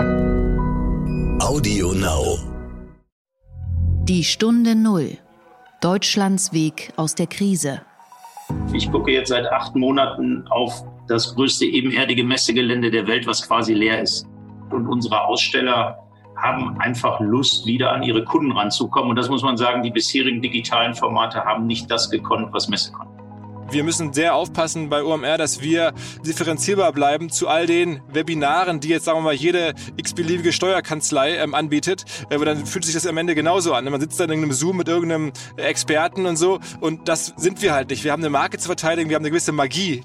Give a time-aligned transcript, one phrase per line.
[0.00, 2.38] Audio Now.
[4.04, 5.18] Die Stunde Null.
[5.82, 7.82] Deutschlands Weg aus der Krise.
[8.72, 13.74] Ich gucke jetzt seit acht Monaten auf das größte ebenerdige Messegelände der Welt, was quasi
[13.74, 14.26] leer ist.
[14.70, 15.98] Und unsere Aussteller
[16.34, 19.10] haben einfach Lust, wieder an ihre Kunden ranzukommen.
[19.10, 22.90] Und das muss man sagen, die bisherigen digitalen Formate haben nicht das gekonnt, was Messe
[22.92, 23.09] konnte.
[23.70, 25.94] Wir müssen sehr aufpassen bei OMR, dass wir
[26.26, 31.54] differenzierbar bleiben zu all den Webinaren, die jetzt, sagen wir mal, jede x-beliebige Steuerkanzlei ähm,
[31.54, 32.04] anbietet.
[32.30, 33.84] Äh, dann fühlt sich das am Ende genauso an.
[33.84, 36.58] Man sitzt da in irgendeinem Zoom mit irgendeinem Experten und so.
[36.80, 38.02] Und das sind wir halt nicht.
[38.02, 40.02] Wir haben eine Marke zu verteidigen, wir haben eine gewisse Magie.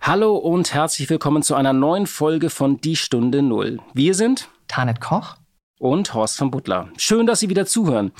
[0.00, 3.78] Hallo und herzlich willkommen zu einer neuen Folge von Die Stunde Null.
[3.94, 5.36] Wir sind Tanet Koch
[5.78, 6.88] und Horst von Butler.
[6.96, 8.10] Schön, dass Sie wieder zuhören.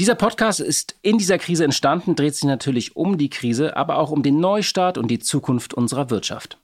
[0.00, 4.10] Dieser Podcast ist in dieser Krise entstanden, dreht sich natürlich um die Krise, aber auch
[4.10, 6.56] um den Neustart und die Zukunft unserer Wirtschaft.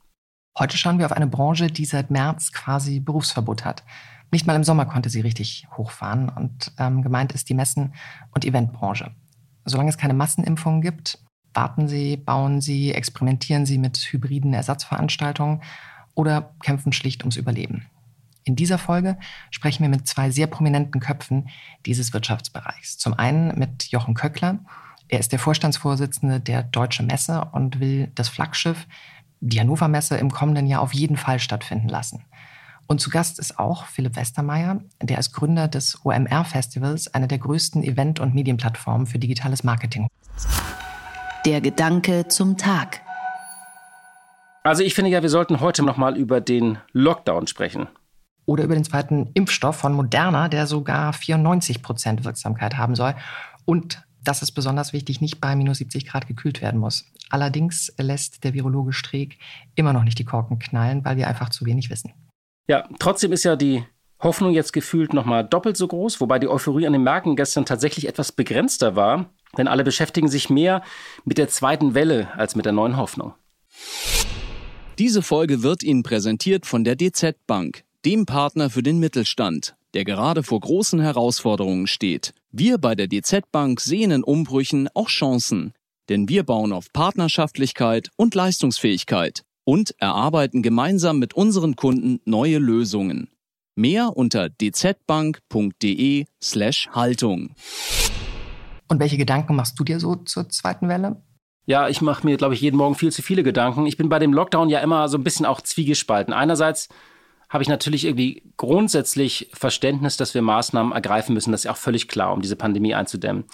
[0.58, 3.84] Heute schauen wir auf eine Branche, die seit März quasi Berufsverbot hat.
[4.30, 7.92] Nicht mal im Sommer konnte sie richtig hochfahren und ähm, gemeint ist die Messen-
[8.34, 9.10] und Eventbranche.
[9.66, 11.18] Solange es keine Massenimpfungen gibt,
[11.52, 15.60] warten sie, bauen sie, experimentieren sie mit hybriden Ersatzveranstaltungen
[16.14, 17.84] oder kämpfen schlicht ums Überleben.
[18.46, 19.18] In dieser Folge
[19.50, 21.48] sprechen wir mit zwei sehr prominenten Köpfen
[21.84, 22.96] dieses Wirtschaftsbereichs.
[22.96, 24.60] Zum einen mit Jochen Köckler.
[25.08, 28.86] Er ist der Vorstandsvorsitzende der Deutsche Messe und will das Flaggschiff,
[29.40, 32.24] die Hannover Messe, im kommenden Jahr auf jeden Fall stattfinden lassen.
[32.86, 37.38] Und zu Gast ist auch Philipp Westermeier, der als Gründer des OMR Festivals, eine der
[37.38, 40.06] größten Event- und Medienplattformen für digitales Marketing.
[41.44, 43.00] Der Gedanke zum Tag.
[44.62, 47.88] Also ich finde ja, wir sollten heute noch mal über den Lockdown sprechen
[48.46, 53.14] oder über den zweiten Impfstoff von Moderna, der sogar 94 Prozent Wirksamkeit haben soll.
[53.64, 57.04] Und das ist besonders wichtig, nicht bei minus 70 Grad gekühlt werden muss.
[57.28, 59.38] Allerdings lässt der Virologe Streeck
[59.74, 62.12] immer noch nicht die Korken knallen, weil wir einfach zu wenig wissen.
[62.68, 63.84] Ja, trotzdem ist ja die
[64.20, 67.66] Hoffnung jetzt gefühlt noch mal doppelt so groß, wobei die Euphorie an den Märkten gestern
[67.66, 70.82] tatsächlich etwas begrenzter war, denn alle beschäftigen sich mehr
[71.24, 73.34] mit der zweiten Welle als mit der neuen Hoffnung.
[74.98, 80.04] Diese Folge wird Ihnen präsentiert von der DZ Bank dem Partner für den Mittelstand, der
[80.04, 82.34] gerade vor großen Herausforderungen steht.
[82.52, 85.72] Wir bei der DZ Bank sehen in Umbrüchen auch Chancen,
[86.08, 93.28] denn wir bauen auf Partnerschaftlichkeit und Leistungsfähigkeit und erarbeiten gemeinsam mit unseren Kunden neue Lösungen.
[93.74, 97.56] Mehr unter dzbank.de slash Haltung.
[98.86, 101.24] Und welche Gedanken machst du dir so zur zweiten Welle?
[101.64, 103.84] Ja, ich mache mir, glaube ich, jeden Morgen viel zu viele Gedanken.
[103.86, 106.32] Ich bin bei dem Lockdown ja immer so ein bisschen auch zwiegespalten.
[106.32, 106.88] Einerseits
[107.48, 111.52] habe ich natürlich irgendwie grundsätzlich Verständnis, dass wir Maßnahmen ergreifen müssen.
[111.52, 113.44] Das ist ja auch völlig klar, um diese Pandemie einzudämmen.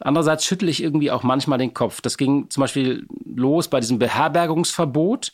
[0.00, 2.00] Andererseits schüttle ich irgendwie auch manchmal den Kopf.
[2.00, 5.32] Das ging zum Beispiel los bei diesem Beherbergungsverbot.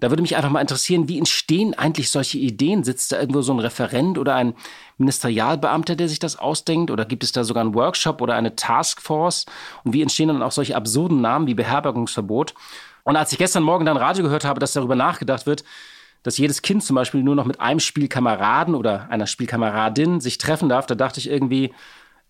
[0.00, 2.84] Da würde mich einfach mal interessieren, wie entstehen eigentlich solche Ideen?
[2.84, 4.54] Sitzt da irgendwo so ein Referent oder ein
[4.98, 6.92] Ministerialbeamter, der sich das ausdenkt?
[6.92, 9.46] Oder gibt es da sogar einen Workshop oder eine Taskforce?
[9.82, 12.54] Und wie entstehen dann auch solche absurden Namen wie Beherbergungsverbot?
[13.02, 15.64] Und als ich gestern Morgen dann Radio gehört habe, dass darüber nachgedacht wird,
[16.22, 20.68] dass jedes Kind zum Beispiel nur noch mit einem Spielkameraden oder einer Spielkameradin sich treffen
[20.68, 21.72] darf, da dachte ich irgendwie,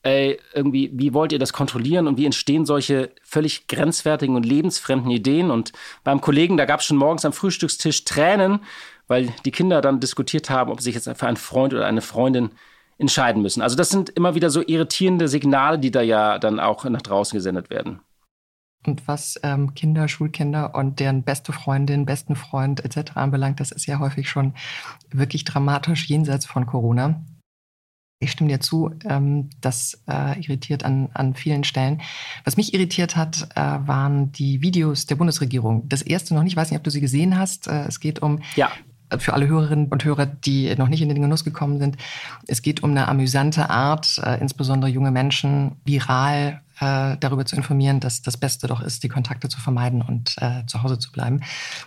[0.03, 5.11] ey, irgendwie, wie wollt ihr das kontrollieren und wie entstehen solche völlig grenzwertigen und lebensfremden
[5.11, 5.51] Ideen?
[5.51, 5.73] Und
[6.05, 8.61] beim Kollegen, da gab es schon morgens am Frühstückstisch Tränen,
[9.09, 12.03] weil die Kinder dann diskutiert haben, ob sie sich jetzt für einen Freund oder eine
[12.03, 12.51] Freundin
[12.99, 13.63] entscheiden müssen.
[13.63, 17.37] Also das sind immer wieder so irritierende Signale, die da ja dann auch nach draußen
[17.37, 18.01] gesendet werden.
[18.87, 23.17] Und was ähm, Kinder, Schulkinder und deren beste Freundin, besten Freund etc.
[23.17, 24.55] anbelangt, das ist ja häufig schon
[25.11, 27.25] wirklich dramatisch jenseits von Corona.
[28.21, 32.01] Ich stimme dir zu, ähm, das äh, irritiert an, an vielen Stellen.
[32.45, 35.89] Was mich irritiert hat, äh, waren die Videos der Bundesregierung.
[35.89, 37.69] Das erste noch nicht, ich weiß nicht, ob du sie gesehen hast.
[37.69, 38.71] Äh, es geht um ja
[39.17, 41.97] für alle Hörerinnen und Hörer, die noch nicht in den Genuss gekommen sind.
[42.47, 48.01] Es geht um eine amüsante Art, äh, insbesondere junge Menschen viral äh, darüber zu informieren,
[48.01, 51.41] dass das Beste doch ist, die Kontakte zu vermeiden und äh, zu Hause zu bleiben.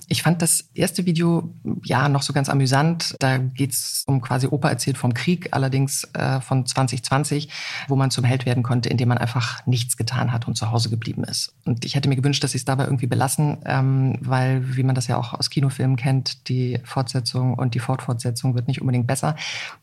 [0.07, 1.53] Ich fand das erste Video
[1.83, 3.15] ja noch so ganz amüsant.
[3.19, 7.49] Da geht's um quasi Opa erzählt vom Krieg, allerdings äh, von 2020,
[7.87, 10.89] wo man zum Held werden konnte, indem man einfach nichts getan hat und zu Hause
[10.89, 11.53] geblieben ist.
[11.65, 14.95] Und ich hätte mir gewünscht, dass sie es dabei irgendwie belassen, ähm, weil, wie man
[14.95, 19.35] das ja auch aus Kinofilmen kennt, die Fortsetzung und die Fortfortsetzung wird nicht unbedingt besser.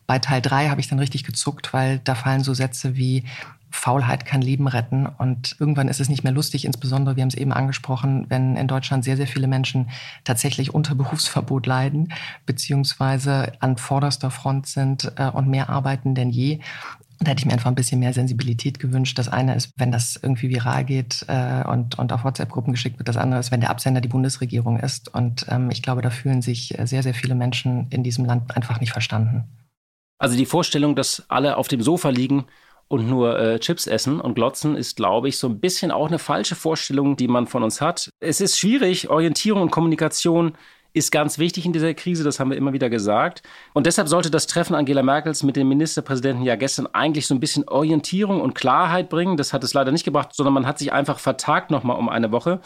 [0.07, 3.25] Bei Teil 3 habe ich dann richtig gezuckt, weil da fallen so Sätze wie
[3.71, 5.05] Faulheit kann Leben retten.
[5.05, 8.67] Und irgendwann ist es nicht mehr lustig, insbesondere, wir haben es eben angesprochen, wenn in
[8.67, 9.89] Deutschland sehr, sehr viele Menschen
[10.23, 12.13] tatsächlich unter Berufsverbot leiden,
[12.45, 16.59] beziehungsweise an vorderster Front sind äh, und mehr arbeiten denn je.
[17.19, 19.19] Da hätte ich mir einfach ein bisschen mehr Sensibilität gewünscht.
[19.19, 23.09] Das eine ist, wenn das irgendwie viral geht äh, und, und auf WhatsApp-Gruppen geschickt wird.
[23.09, 25.13] Das andere ist, wenn der Absender die Bundesregierung ist.
[25.13, 28.79] Und ähm, ich glaube, da fühlen sich sehr, sehr viele Menschen in diesem Land einfach
[28.79, 29.43] nicht verstanden.
[30.17, 32.45] Also die Vorstellung, dass alle auf dem Sofa liegen
[32.89, 36.19] und nur äh, Chips essen und glotzen, ist, glaube ich, so ein bisschen auch eine
[36.19, 38.09] falsche Vorstellung, die man von uns hat.
[38.19, 40.53] Es ist schwierig, Orientierung und Kommunikation
[40.91, 43.43] ist ganz wichtig in dieser Krise, das haben wir immer wieder gesagt.
[43.73, 47.39] Und deshalb sollte das Treffen Angela Merkels mit dem Ministerpräsidenten ja gestern eigentlich so ein
[47.39, 49.37] bisschen Orientierung und Klarheit bringen.
[49.37, 52.31] Das hat es leider nicht gebracht, sondern man hat sich einfach vertagt nochmal um eine
[52.31, 52.59] Woche.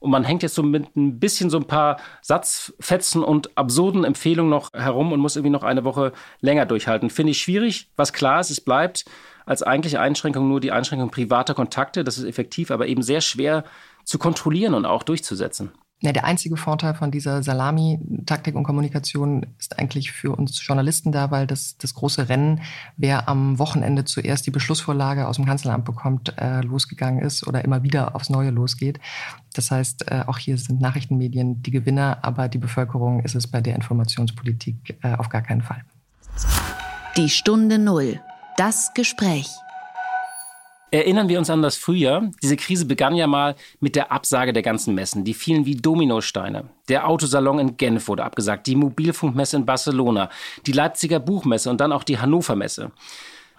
[0.00, 4.50] Und man hängt jetzt so mit ein bisschen so ein paar Satzfetzen und absurden Empfehlungen
[4.50, 7.10] noch herum und muss irgendwie noch eine Woche länger durchhalten.
[7.10, 7.90] Finde ich schwierig.
[7.94, 9.04] Was klar ist, es bleibt
[9.48, 12.04] als eigentliche Einschränkung nur die Einschränkung privater Kontakte.
[12.04, 13.64] Das ist effektiv, aber eben sehr schwer
[14.04, 15.72] zu kontrollieren und auch durchzusetzen.
[16.00, 21.32] Ja, der einzige Vorteil von dieser Salami-Taktik und Kommunikation ist eigentlich für uns Journalisten da,
[21.32, 22.60] weil das, das große Rennen,
[22.96, 27.82] wer am Wochenende zuerst die Beschlussvorlage aus dem Kanzleramt bekommt, äh, losgegangen ist oder immer
[27.82, 29.00] wieder aufs Neue losgeht.
[29.54, 33.60] Das heißt, äh, auch hier sind Nachrichtenmedien die Gewinner, aber die Bevölkerung ist es bei
[33.60, 35.82] der Informationspolitik äh, auf gar keinen Fall.
[37.16, 38.20] Die Stunde Null.
[38.58, 39.46] Das Gespräch.
[40.90, 42.28] Erinnern wir uns an das Frühjahr.
[42.42, 45.22] Diese Krise begann ja mal mit der Absage der ganzen Messen.
[45.22, 46.64] Die fielen wie Dominosteine.
[46.88, 50.28] Der Autosalon in Genf wurde abgesagt, die Mobilfunkmesse in Barcelona,
[50.66, 52.90] die Leipziger Buchmesse und dann auch die Hannover Messe.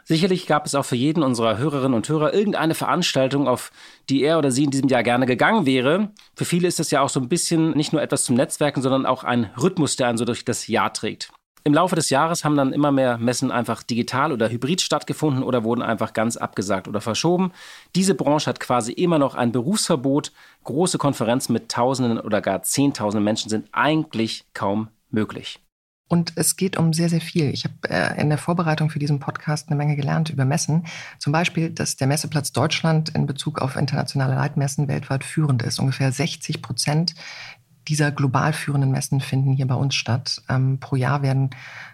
[0.04, 3.72] Sicherlich gab es auch für jeden unserer Hörerinnen und Hörer irgendeine Veranstaltung, auf
[4.10, 6.12] die er oder sie in diesem Jahr gerne gegangen wäre.
[6.36, 9.06] Für viele ist das ja auch so ein bisschen nicht nur etwas zum Netzwerken, sondern
[9.06, 11.32] auch ein Rhythmus, der einen so durch das Jahr trägt.
[11.64, 15.64] Im Laufe des Jahres haben dann immer mehr Messen einfach digital oder hybrid stattgefunden oder
[15.64, 17.52] wurden einfach ganz abgesagt oder verschoben.
[17.96, 20.32] Diese Branche hat quasi immer noch ein Berufsverbot.
[20.64, 25.60] Große Konferenzen mit Tausenden oder gar Zehntausenden Menschen sind eigentlich kaum möglich.
[26.10, 27.52] Und es geht um sehr, sehr viel.
[27.52, 30.88] Ich habe äh, in der Vorbereitung für diesen Podcast eine Menge gelernt über Messen.
[31.20, 35.80] Zum Beispiel, dass der Messeplatz Deutschland in Bezug auf internationale Leitmessen weltweit führend ist.
[35.80, 37.14] Ungefähr 60 Prozent
[37.88, 40.42] dieser global führenden Messen finden hier bei uns statt.
[40.50, 41.50] Ähm, pro Jahr werden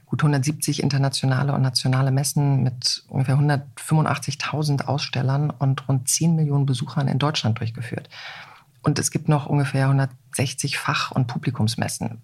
[0.06, 7.08] gut 170 internationale und nationale Messen mit ungefähr 185.000 Ausstellern und rund 10 Millionen Besuchern
[7.08, 8.10] in Deutschland durchgeführt.
[8.82, 12.24] Und es gibt noch ungefähr 160 Fach- und Publikumsmessen.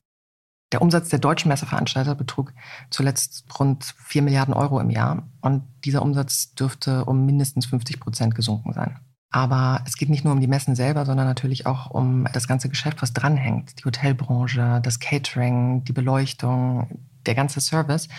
[0.72, 2.54] Der Umsatz der deutschen Messeveranstalter betrug
[2.90, 8.36] zuletzt rund 4 Milliarden Euro im Jahr und dieser Umsatz dürfte um mindestens 50 Prozent
[8.36, 9.00] gesunken sein.
[9.32, 12.68] Aber es geht nicht nur um die Messen selber, sondern natürlich auch um das ganze
[12.68, 13.80] Geschäft, was dranhängt.
[13.80, 18.10] Die Hotelbranche, das Catering, die Beleuchtung, der ganze Service.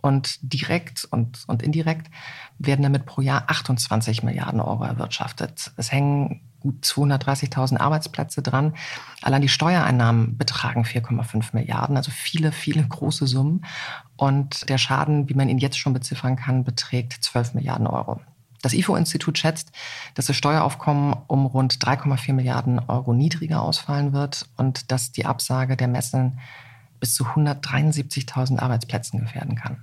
[0.00, 2.10] Und direkt und, und indirekt
[2.58, 5.72] werden damit pro Jahr 28 Milliarden Euro erwirtschaftet.
[5.76, 8.74] Es hängen gut 230.000 Arbeitsplätze dran.
[9.20, 13.64] Allein die Steuereinnahmen betragen 4,5 Milliarden, also viele, viele große Summen.
[14.16, 18.20] Und der Schaden, wie man ihn jetzt schon beziffern kann, beträgt 12 Milliarden Euro.
[18.64, 19.72] Das IFO-Institut schätzt,
[20.14, 25.76] dass das Steueraufkommen um rund 3,4 Milliarden Euro niedriger ausfallen wird und dass die Absage
[25.76, 26.40] der Messen
[26.98, 29.82] bis zu 173.000 Arbeitsplätzen gefährden kann.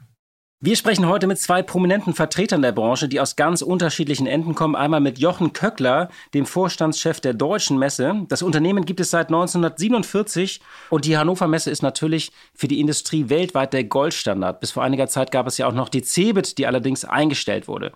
[0.63, 4.75] Wir sprechen heute mit zwei prominenten Vertretern der Branche, die aus ganz unterschiedlichen Enden kommen.
[4.75, 8.27] Einmal mit Jochen Köckler, dem Vorstandschef der Deutschen Messe.
[8.29, 10.61] Das Unternehmen gibt es seit 1947
[10.91, 14.59] und die Hannover Messe ist natürlich für die Industrie weltweit der Goldstandard.
[14.59, 17.91] Bis vor einiger Zeit gab es ja auch noch die CeBIT, die allerdings eingestellt wurde.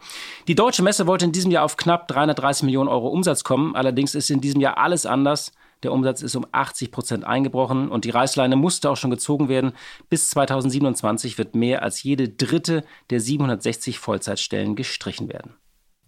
[0.48, 3.76] Die Deutsche Messe wollte in diesem Jahr auf knapp 330 Millionen Euro Umsatz kommen.
[3.76, 5.52] Allerdings ist in diesem Jahr alles anders.
[5.86, 9.74] Der Umsatz ist um 80 Prozent eingebrochen und die Reißleine musste auch schon gezogen werden.
[10.10, 15.54] Bis 2027 wird mehr als jede dritte der 760 Vollzeitstellen gestrichen werden.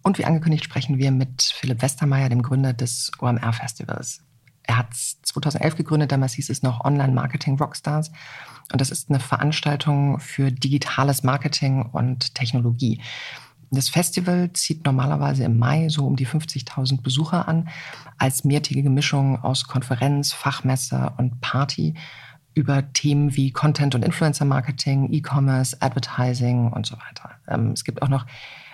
[0.02, 4.24] Und wie angekündigt sprechen wir mit Philipp Westermeier, dem Gründer des OMR-Festivals.
[4.64, 8.10] Er hat 2011 gegründet, damals hieß es noch Online Marketing Rockstars.
[8.72, 13.00] Und das ist eine Veranstaltung für digitales Marketing und Technologie.
[13.70, 17.68] Das Festival zieht normalerweise im Mai so um die 50.000 Besucher an,
[18.16, 21.94] als mehrtägige Mischung aus Konferenz, Fachmesse und Party
[22.54, 27.30] über Themen wie Content- und Influencer-Marketing, E-Commerce, Advertising und so weiter.
[27.46, 28.26] Ähm, es gibt auch noch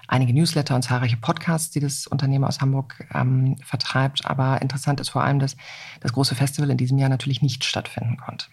[0.08, 4.24] einige Newsletter und zahlreiche Podcasts, die das Unternehmen aus Hamburg ähm, vertreibt.
[4.26, 5.56] Aber interessant ist vor allem, dass
[6.00, 8.46] das große Festival in diesem Jahr natürlich nicht stattfinden konnte.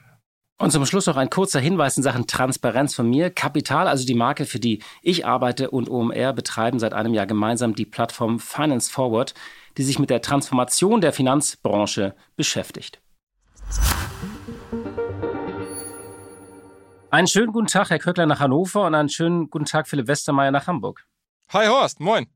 [0.62, 3.32] Und zum Schluss noch ein kurzer Hinweis in Sachen Transparenz von mir.
[3.32, 7.74] Kapital, also die Marke, für die ich arbeite und OMR betreiben seit einem Jahr gemeinsam
[7.74, 9.34] die Plattform Finance Forward,
[9.78, 13.02] die sich mit der Transformation der Finanzbranche beschäftigt.
[17.10, 20.52] Einen schönen guten Tag, Herr Köckler nach Hannover und einen schönen guten Tag, Philipp Westermeier
[20.52, 21.08] nach Hamburg.
[21.50, 22.28] Hi Horst, moin.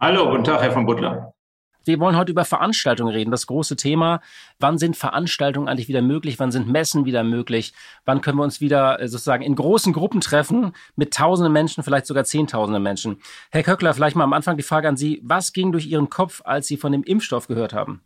[0.00, 1.34] Hallo, guten Tag, Herr von Butler.
[1.84, 3.30] Wir wollen heute über Veranstaltungen reden.
[3.30, 4.20] Das große Thema.
[4.58, 6.38] Wann sind Veranstaltungen eigentlich wieder möglich?
[6.38, 7.72] Wann sind Messen wieder möglich?
[8.04, 12.06] Wann können wir uns wieder äh, sozusagen in großen Gruppen treffen mit tausenden Menschen, vielleicht
[12.06, 13.18] sogar zehntausenden Menschen?
[13.50, 15.20] Herr Köckler, vielleicht mal am Anfang die Frage an Sie.
[15.24, 18.02] Was ging durch Ihren Kopf, als Sie von dem Impfstoff gehört haben?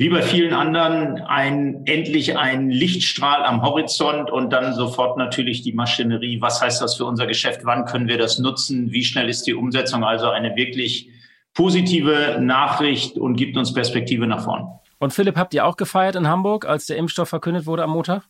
[0.00, 5.72] Wie bei vielen anderen ein, endlich ein Lichtstrahl am Horizont und dann sofort natürlich die
[5.72, 6.40] Maschinerie.
[6.40, 7.62] Was heißt das für unser Geschäft?
[7.64, 8.92] Wann können wir das nutzen?
[8.92, 10.04] Wie schnell ist die Umsetzung?
[10.04, 11.10] Also eine wirklich
[11.58, 14.78] positive Nachricht und gibt uns Perspektive nach vorn.
[15.00, 18.22] Und Philipp, habt ihr auch gefeiert in Hamburg, als der Impfstoff verkündet wurde am Montag?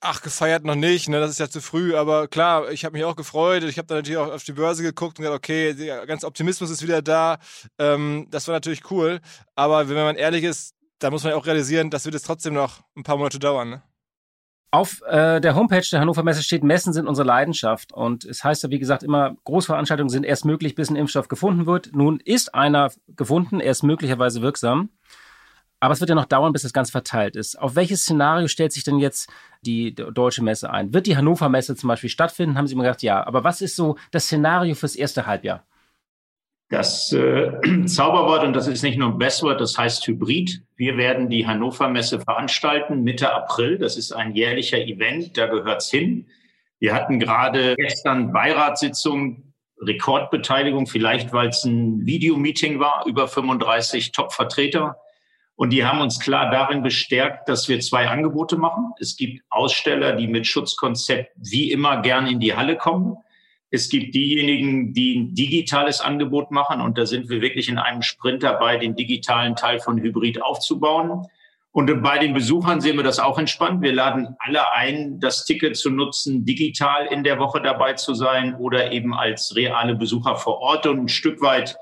[0.00, 1.18] Ach, gefeiert noch nicht, ne?
[1.18, 3.64] Das ist ja zu früh, aber klar, ich habe mich auch gefreut.
[3.64, 6.70] Ich habe dann natürlich auch auf die Börse geguckt und gesagt, okay, der ganze Optimismus
[6.70, 7.38] ist wieder da.
[7.80, 9.20] Ähm, das war natürlich cool.
[9.56, 12.54] Aber wenn man ehrlich ist, da muss man ja auch realisieren, das wird jetzt trotzdem
[12.54, 13.82] noch ein paar Monate dauern, ne?
[14.74, 17.92] Auf äh, der Homepage der Hannover Messe steht, Messen sind unsere Leidenschaft.
[17.92, 21.66] Und es heißt ja, wie gesagt, immer, Großveranstaltungen sind erst möglich, bis ein Impfstoff gefunden
[21.66, 21.90] wird.
[21.94, 24.88] Nun ist einer gefunden, er ist möglicherweise wirksam.
[25.78, 27.58] Aber es wird ja noch dauern, bis das Ganze verteilt ist.
[27.58, 29.28] Auf welches Szenario stellt sich denn jetzt
[29.60, 30.94] die deutsche Messe ein?
[30.94, 32.56] Wird die Hannover Messe zum Beispiel stattfinden?
[32.56, 33.26] Haben Sie immer gesagt, ja.
[33.26, 35.66] Aber was ist so das Szenario fürs erste Halbjahr?
[36.72, 37.52] Das äh,
[37.84, 40.62] Zauberwort, und das ist nicht nur ein Bestwort, das heißt Hybrid.
[40.74, 43.76] Wir werden die Hannover Messe veranstalten Mitte April.
[43.76, 46.26] Das ist ein jährlicher Event, da gehört's hin.
[46.78, 49.52] Wir hatten gerade gestern Beiratssitzung,
[49.82, 54.96] Rekordbeteiligung, vielleicht weil es ein Videomeeting war, über 35 Top-Vertreter.
[55.56, 58.94] Und die haben uns klar darin bestärkt, dass wir zwei Angebote machen.
[58.98, 63.18] Es gibt Aussteller, die mit Schutzkonzept wie immer gern in die Halle kommen.
[63.74, 68.02] Es gibt diejenigen, die ein digitales Angebot machen und da sind wir wirklich in einem
[68.02, 71.26] Sprint dabei, den digitalen Teil von Hybrid aufzubauen.
[71.70, 73.80] Und bei den Besuchern sehen wir das auch entspannt.
[73.80, 78.54] Wir laden alle ein, das Ticket zu nutzen, digital in der Woche dabei zu sein
[78.56, 81.78] oder eben als reale Besucher vor Ort und ein Stück weit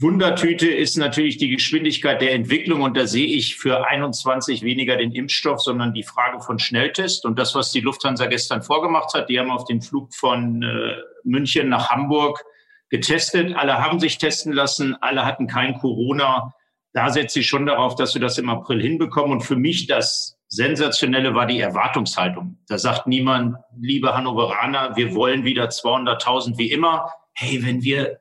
[0.00, 2.80] Wundertüte ist natürlich die Geschwindigkeit der Entwicklung.
[2.80, 7.26] Und da sehe ich für 21 weniger den Impfstoff, sondern die Frage von Schnelltest.
[7.26, 10.96] Und das, was die Lufthansa gestern vorgemacht hat, die haben auf den Flug von äh,
[11.24, 12.42] München nach Hamburg
[12.88, 13.54] getestet.
[13.54, 14.96] Alle haben sich testen lassen.
[15.02, 16.54] Alle hatten kein Corona.
[16.94, 19.32] Da setze ich schon darauf, dass wir das im April hinbekommen.
[19.32, 22.56] Und für mich das Sensationelle war die Erwartungshaltung.
[22.68, 27.12] Da sagt niemand, liebe Hannoveraner, wir wollen wieder 200.000 wie immer.
[27.34, 28.19] Hey, wenn wir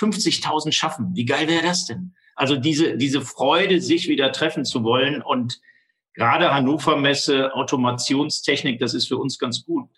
[0.00, 1.14] 50.000 schaffen.
[1.14, 2.14] Wie geil wäre das denn?
[2.34, 5.60] Also diese, diese Freude, sich wieder treffen zu wollen und
[6.14, 9.90] gerade Hannover Messe, Automationstechnik, das ist für uns ganz gut.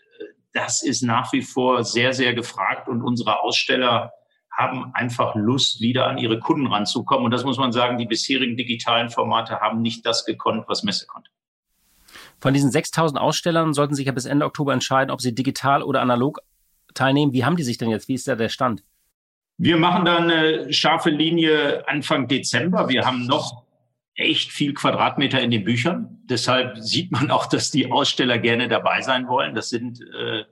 [0.53, 4.13] Das ist nach wie vor sehr, sehr gefragt und unsere Aussteller
[4.51, 7.25] haben einfach Lust, wieder an ihre Kunden ranzukommen.
[7.25, 11.07] Und das muss man sagen, die bisherigen digitalen Formate haben nicht das gekonnt, was Messe
[11.07, 11.31] konnte.
[12.39, 16.03] Von diesen 6000 Ausstellern sollten sich ja bis Ende Oktober entscheiden, ob sie digital oder
[16.03, 16.41] analog
[16.93, 17.33] teilnehmen.
[17.33, 18.09] Wie haben die sich denn jetzt?
[18.09, 18.83] Wie ist da der Stand?
[19.63, 22.89] Wir machen da eine scharfe Linie Anfang Dezember.
[22.89, 23.63] Wir haben noch
[24.17, 26.19] echt viel Quadratmeter in den Büchern.
[26.25, 29.55] Deshalb sieht man auch, dass die Aussteller gerne dabei sein wollen.
[29.55, 30.43] Das sind äh,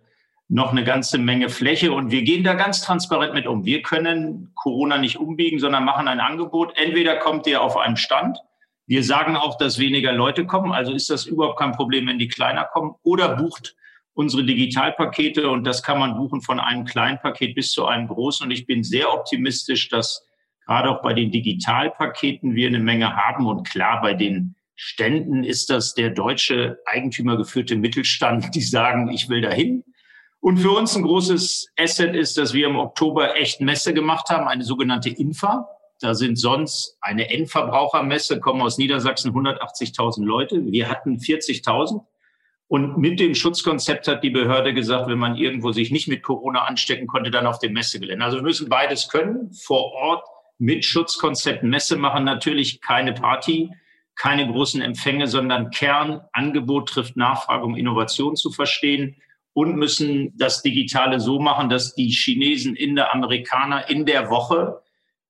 [0.47, 3.65] noch eine ganze Menge Fläche und wir gehen da ganz transparent mit um.
[3.65, 6.79] Wir können Corona nicht umbiegen, sondern machen ein Angebot.
[6.79, 8.39] Entweder kommt ihr auf einen Stand.
[8.87, 10.71] Wir sagen auch, dass weniger Leute kommen.
[10.71, 12.95] Also ist das überhaupt kein Problem, wenn die kleiner kommen.
[13.03, 13.75] Oder bucht
[14.15, 18.45] unsere Digitalpakete und das kann man buchen von einem kleinen Paket bis zu einem großen.
[18.45, 20.27] Und ich bin sehr optimistisch, dass
[20.67, 23.47] gerade auch bei den Digitalpaketen wir eine Menge haben.
[23.47, 29.41] Und klar, bei den Ständen ist das der deutsche eigentümergeführte Mittelstand, die sagen, ich will
[29.41, 29.85] dahin.
[30.41, 34.49] Und für uns ein großes Asset ist, dass wir im Oktober echt Messe gemacht haben,
[34.49, 35.69] eine sogenannte Infa.
[36.01, 40.65] Da sind sonst eine Endverbrauchermesse, kommen aus Niedersachsen 180.000 Leute.
[40.65, 42.01] Wir hatten 40.000.
[42.71, 46.67] Und mit dem Schutzkonzept hat die Behörde gesagt, wenn man irgendwo sich nicht mit Corona
[46.67, 48.25] anstecken konnte, dann auf dem Messegelände.
[48.25, 50.25] Also wir müssen beides können, vor Ort
[50.59, 53.73] mit Schutzkonzept Messe machen, natürlich keine Party,
[54.15, 59.17] keine großen Empfänge, sondern Kernangebot trifft Nachfrage, um Innovation zu verstehen
[59.53, 64.81] und müssen das Digitale so machen, dass die Chinesen, Inder, Amerikaner in der Woche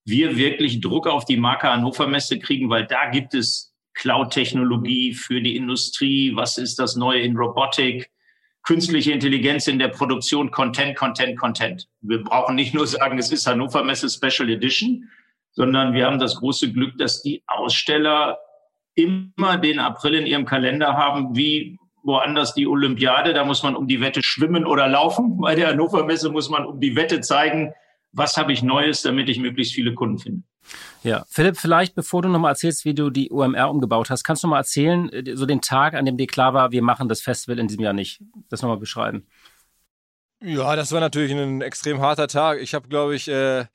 [0.05, 5.41] wir wirklich Druck auf die Marke Hannover Messe kriegen, weil da gibt es Cloud-Technologie für
[5.41, 8.11] die Industrie, was ist das Neue in Robotik,
[8.63, 11.89] künstliche Intelligenz in der Produktion, Content, Content, Content.
[12.01, 15.09] Wir brauchen nicht nur sagen, es ist Hannover Messe Special Edition,
[15.53, 18.39] sondern wir haben das große Glück, dass die Aussteller
[18.95, 23.35] immer den April in ihrem Kalender haben, wie woanders die Olympiade.
[23.35, 25.39] Da muss man um die Wette schwimmen oder laufen.
[25.39, 27.73] Bei der Hannover Messe muss man um die Wette zeigen,
[28.13, 30.43] was habe ich Neues, damit ich möglichst viele Kunden finde.
[31.03, 34.49] Ja, Philipp, vielleicht bevor du nochmal erzählst, wie du die UMR umgebaut hast, kannst du
[34.49, 37.59] mal erzählen, äh, so den Tag, an dem dir klar war, wir machen das Festival
[37.59, 38.21] in diesem Jahr nicht.
[38.49, 39.27] Das nochmal beschreiben.
[40.43, 42.61] Ja, das war natürlich ein extrem harter Tag.
[42.63, 43.67] Ich habe, glaube ich, äh,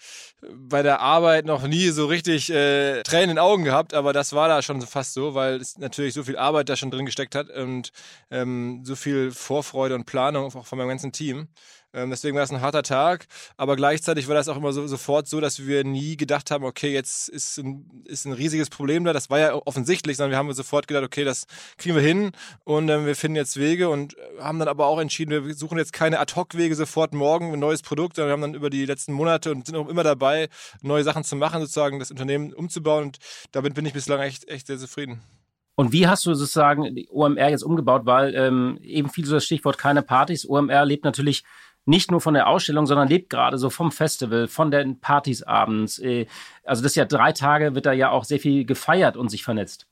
[0.51, 4.33] bei der Arbeit noch nie so richtig äh, Tränen in den Augen gehabt, aber das
[4.33, 7.35] war da schon fast so, weil es natürlich so viel Arbeit da schon drin gesteckt
[7.35, 7.91] hat und
[8.31, 11.49] ähm, so viel Vorfreude und Planung auch von meinem ganzen Team.
[11.95, 13.25] Ähm, deswegen war es ein harter Tag,
[13.55, 16.91] aber gleichzeitig war das auch immer so, sofort so, dass wir nie gedacht haben, okay,
[16.93, 19.13] jetzt ist ein, ist ein riesiges Problem da.
[19.13, 21.45] Das war ja offensichtlich, sondern wir haben sofort gedacht, okay, das
[21.77, 22.31] kriegen wir hin
[22.65, 25.93] und ähm, wir finden jetzt Wege und haben dann aber auch entschieden, wir suchen jetzt
[25.93, 29.51] keine Ad-Hoc-Wege sofort morgen ein neues Produkt, sondern wir haben dann über die letzten Monate
[29.51, 30.49] und sind auch immer dabei,
[30.81, 33.17] neue Sachen zu machen, sozusagen das Unternehmen umzubauen und
[33.53, 35.21] damit bin ich bislang echt, echt sehr zufrieden.
[35.75, 38.05] Und wie hast du sozusagen die OMR jetzt umgebaut?
[38.05, 40.47] Weil ähm, eben viel so das Stichwort keine Partys.
[40.47, 41.43] OMR lebt natürlich
[41.85, 45.99] nicht nur von der Ausstellung, sondern lebt gerade so vom Festival, von den Partys abends.
[45.99, 46.25] Äh,
[46.63, 49.43] also das ist ja drei Tage, wird da ja auch sehr viel gefeiert und sich
[49.43, 49.87] vernetzt.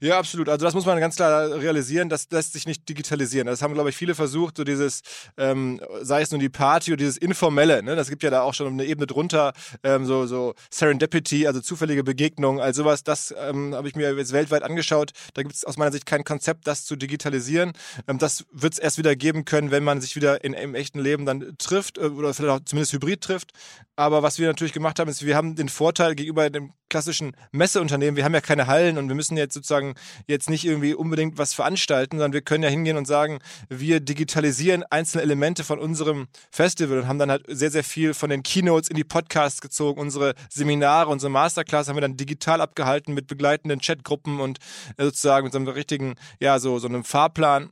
[0.00, 0.48] Ja, absolut.
[0.48, 3.46] Also das muss man ganz klar realisieren, das lässt sich nicht digitalisieren.
[3.46, 5.02] Das haben, glaube ich, viele versucht, so dieses,
[5.36, 7.96] ähm, sei es nun die Party oder dieses Informelle, ne?
[7.96, 12.04] das gibt ja da auch schon eine Ebene drunter, ähm, so, so Serendipity, also zufällige
[12.04, 15.12] Begegnungen, also sowas, das ähm, habe ich mir jetzt weltweit angeschaut.
[15.34, 17.72] Da gibt es aus meiner Sicht kein Konzept, das zu digitalisieren.
[18.06, 21.00] Ähm, das wird es erst wieder geben können, wenn man sich wieder in, im echten
[21.00, 23.52] Leben dann trifft äh, oder vielleicht auch zumindest hybrid trifft.
[23.96, 28.16] Aber was wir natürlich gemacht haben, ist, wir haben den Vorteil gegenüber dem klassischen Messeunternehmen,
[28.16, 29.94] wir haben ja keine Hallen und wir müssen jetzt sozusagen
[30.26, 34.84] jetzt nicht irgendwie unbedingt was veranstalten, sondern wir können ja hingehen und sagen, wir digitalisieren
[34.84, 38.88] einzelne Elemente von unserem Festival und haben dann halt sehr, sehr viel von den Keynotes
[38.88, 40.00] in die Podcasts gezogen.
[40.00, 44.58] Unsere Seminare, unsere Masterclass haben wir dann digital abgehalten mit begleitenden Chatgruppen und
[44.96, 47.70] äh, sozusagen mit so einem richtigen, ja, so, so einem Fahrplan.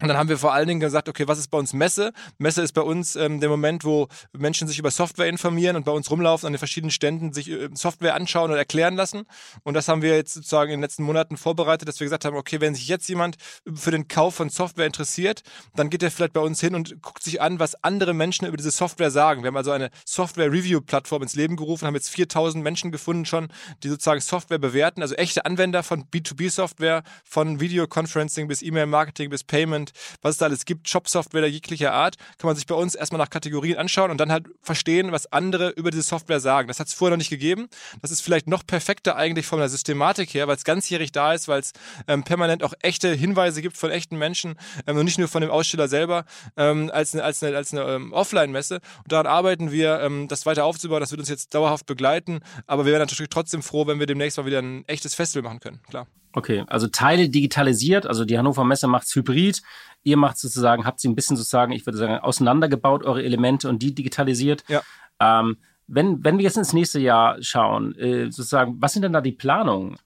[0.00, 2.12] Und dann haben wir vor allen Dingen gesagt, okay, was ist bei uns Messe?
[2.38, 5.92] Messe ist bei uns ähm, der Moment, wo Menschen sich über Software informieren und bei
[5.92, 9.24] uns rumlaufen an den verschiedenen Ständen, sich äh, Software anschauen oder erklären lassen.
[9.62, 12.36] Und das haben wir jetzt sozusagen in den letzten Monaten vorbereitet, dass wir gesagt haben,
[12.36, 13.36] okay, wenn sich jetzt jemand
[13.72, 15.42] für den Kauf von Software interessiert,
[15.74, 18.56] dann geht er vielleicht bei uns hin und guckt sich an, was andere Menschen über
[18.56, 19.42] diese Software sagen.
[19.42, 23.48] Wir haben also eine Software-Review-Plattform ins Leben gerufen, haben jetzt 4000 Menschen gefunden schon,
[23.82, 29.89] die sozusagen Software bewerten, also echte Anwender von B2B-Software, von Videoconferencing bis E-Mail-Marketing bis Payment
[30.22, 33.30] was es da alles gibt, Shop-Software jeglicher Art, kann man sich bei uns erstmal nach
[33.30, 36.68] Kategorien anschauen und dann halt verstehen, was andere über diese Software sagen.
[36.68, 37.68] Das hat es vorher noch nicht gegeben.
[38.02, 41.48] Das ist vielleicht noch perfekter eigentlich von der Systematik her, weil es ganzjährig da ist,
[41.48, 41.72] weil es
[42.08, 44.56] ähm, permanent auch echte Hinweise gibt von echten Menschen
[44.86, 46.24] ähm, und nicht nur von dem Aussteller selber
[46.56, 48.76] ähm, als eine, als eine, als eine ähm, Offline-Messe.
[48.98, 51.00] Und daran arbeiten wir, ähm, das weiter aufzubauen.
[51.00, 52.40] Das wird uns jetzt dauerhaft begleiten.
[52.66, 55.60] Aber wir wären natürlich trotzdem froh, wenn wir demnächst mal wieder ein echtes Festival machen
[55.60, 55.80] können.
[55.88, 56.06] Klar.
[56.32, 59.62] Okay, also Teile digitalisiert, also die Hannover Messe macht's hybrid.
[60.02, 63.82] Ihr macht sozusagen, habt sie ein bisschen sozusagen, ich würde sagen, auseinandergebaut, eure Elemente und
[63.82, 64.64] die digitalisiert.
[64.68, 64.82] Ja.
[65.20, 69.20] Ähm, wenn, wenn wir jetzt ins nächste Jahr schauen, äh, sozusagen, was sind denn da
[69.20, 69.96] die Planungen?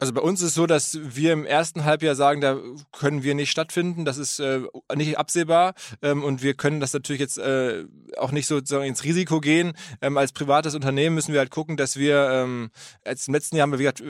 [0.00, 2.56] Also bei uns ist es so, dass wir im ersten Halbjahr sagen, da
[2.90, 4.06] können wir nicht stattfinden.
[4.06, 4.62] Das ist äh,
[4.96, 7.84] nicht absehbar ähm, und wir können das natürlich jetzt äh,
[8.16, 9.74] auch nicht sozusagen ins Risiko gehen.
[10.00, 12.70] Ähm, als privates Unternehmen müssen wir halt gucken, dass wir ähm,
[13.04, 14.02] als im letzten Jahr haben wir wie gesagt,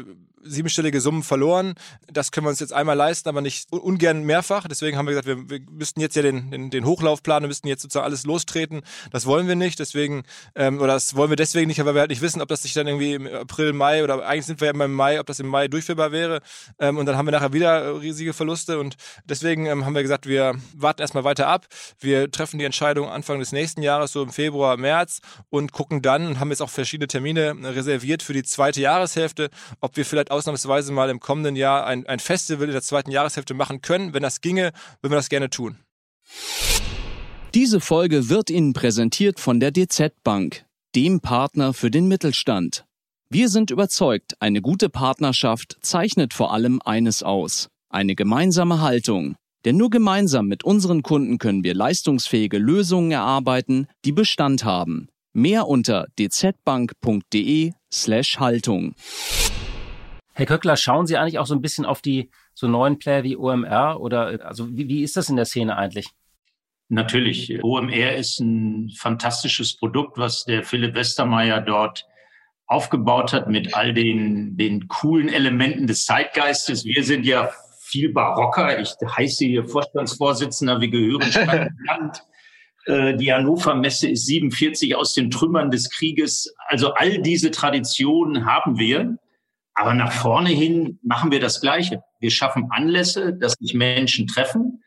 [0.43, 1.75] siebenstellige Summen verloren.
[2.11, 4.67] Das können wir uns jetzt einmal leisten, aber nicht ungern mehrfach.
[4.69, 7.49] Deswegen haben wir gesagt, wir, wir müssten jetzt ja den, den, den Hochlauf planen, wir
[7.49, 8.83] müssten jetzt sozusagen alles lostreten.
[9.11, 9.79] Das wollen wir nicht.
[9.79, 10.23] Deswegen,
[10.55, 12.73] ähm, oder das wollen wir deswegen nicht, weil wir halt nicht wissen, ob das sich
[12.73, 15.41] dann irgendwie im April, Mai oder eigentlich sind wir ja immer im Mai, ob das
[15.41, 16.41] im Mai durchführbar wäre.
[16.79, 18.79] Ähm, und dann haben wir nachher wieder riesige Verluste.
[18.79, 21.67] Und deswegen ähm, haben wir gesagt, wir warten erstmal weiter ab.
[21.99, 26.27] Wir treffen die Entscheidung Anfang des nächsten Jahres, so im Februar, März und gucken dann
[26.27, 30.93] und haben jetzt auch verschiedene Termine reserviert für die zweite Jahreshälfte, ob wir vielleicht ausnahmsweise
[30.93, 34.15] mal im kommenden Jahr ein, ein Festival in der zweiten Jahreshälfte machen können.
[34.15, 35.79] Wenn das ginge, würden wir das gerne tun.
[37.55, 40.65] Diese Folge wird Ihnen präsentiert von der DZ Bank,
[40.95, 42.85] dem Partner für den Mittelstand.
[43.33, 47.69] Wir sind überzeugt, eine gute Partnerschaft zeichnet vor allem eines aus.
[47.89, 49.37] Eine gemeinsame Haltung.
[49.65, 55.11] Denn nur gemeinsam mit unseren Kunden können wir leistungsfähige Lösungen erarbeiten, die Bestand haben.
[55.33, 58.97] Mehr unter dzbank.de slash Haltung.
[60.33, 63.37] Herr Köckler, schauen Sie eigentlich auch so ein bisschen auf die so neuen Player wie
[63.37, 66.09] OMR oder also wie, wie ist das in der Szene eigentlich?
[66.89, 67.63] Natürlich.
[67.63, 72.09] OMR ist ein fantastisches Produkt, was der Philipp Westermeier dort
[72.71, 76.85] aufgebaut hat mit all den, den coolen Elementen des Zeitgeistes.
[76.85, 78.79] Wir sind ja viel barocker.
[78.79, 80.81] Ich heiße hier Vorstandsvorsitzender.
[80.81, 82.23] Wir gehören Land.
[82.87, 86.55] Äh, die Hannover Messe ist 47 aus den Trümmern des Krieges.
[86.69, 89.19] Also all diese Traditionen haben wir.
[89.75, 92.05] Aber nach vorne hin machen wir das Gleiche.
[92.21, 94.85] Wir schaffen Anlässe, dass sich Menschen treffen.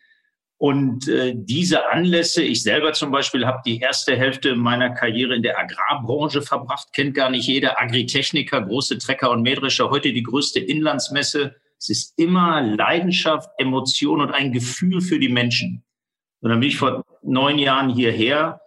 [0.63, 5.43] Und äh, diese Anlässe, ich selber zum Beispiel habe die erste Hälfte meiner Karriere in
[5.43, 10.61] der Agrarbranche verbracht, kennt gar nicht jeder Agritechniker, große Trecker und Mähdrescher, heute die größte
[10.61, 11.53] Inlandsmesse.
[11.77, 15.83] Es ist immer Leidenschaft, Emotion und ein Gefühl für die Menschen.
[16.39, 18.61] Und dann bin ich vor neun Jahren hierher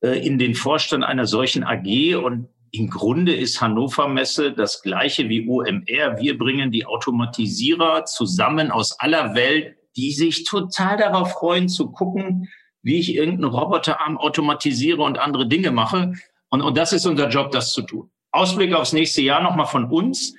[0.00, 5.28] äh, in den Vorstand einer solchen AG und im Grunde ist Hannover Messe das gleiche
[5.28, 6.18] wie OMR.
[6.18, 12.48] Wir bringen die Automatisierer zusammen aus aller Welt, die sich total darauf freuen zu gucken,
[12.82, 16.12] wie ich irgendeinen Roboterarm automatisiere und andere Dinge mache.
[16.50, 18.08] Und, und das ist unser Job, das zu tun.
[18.30, 20.34] Ausblick aufs nächste Jahr nochmal von uns.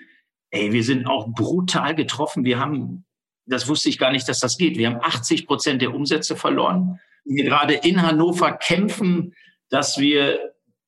[0.49, 2.45] Ey, wir sind auch brutal getroffen.
[2.45, 3.05] Wir haben,
[3.45, 4.77] das wusste ich gar nicht, dass das geht.
[4.77, 6.97] Wir haben 80 Prozent der Umsätze verloren.
[7.25, 9.35] Wir gerade in Hannover kämpfen,
[9.69, 10.39] dass wir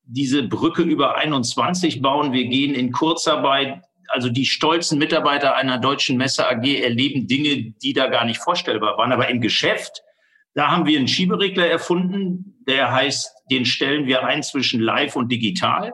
[0.03, 2.31] diese Brücke über 21 bauen.
[2.31, 3.81] Wir gehen in Kurzarbeit.
[4.12, 8.97] Also die stolzen Mitarbeiter einer deutschen Messe AG erleben Dinge, die da gar nicht vorstellbar
[8.97, 9.12] waren.
[9.12, 10.04] Aber im Geschäft,
[10.54, 15.32] da haben wir einen Schieberegler erfunden, der heißt, den stellen wir ein zwischen live und
[15.32, 15.93] digital.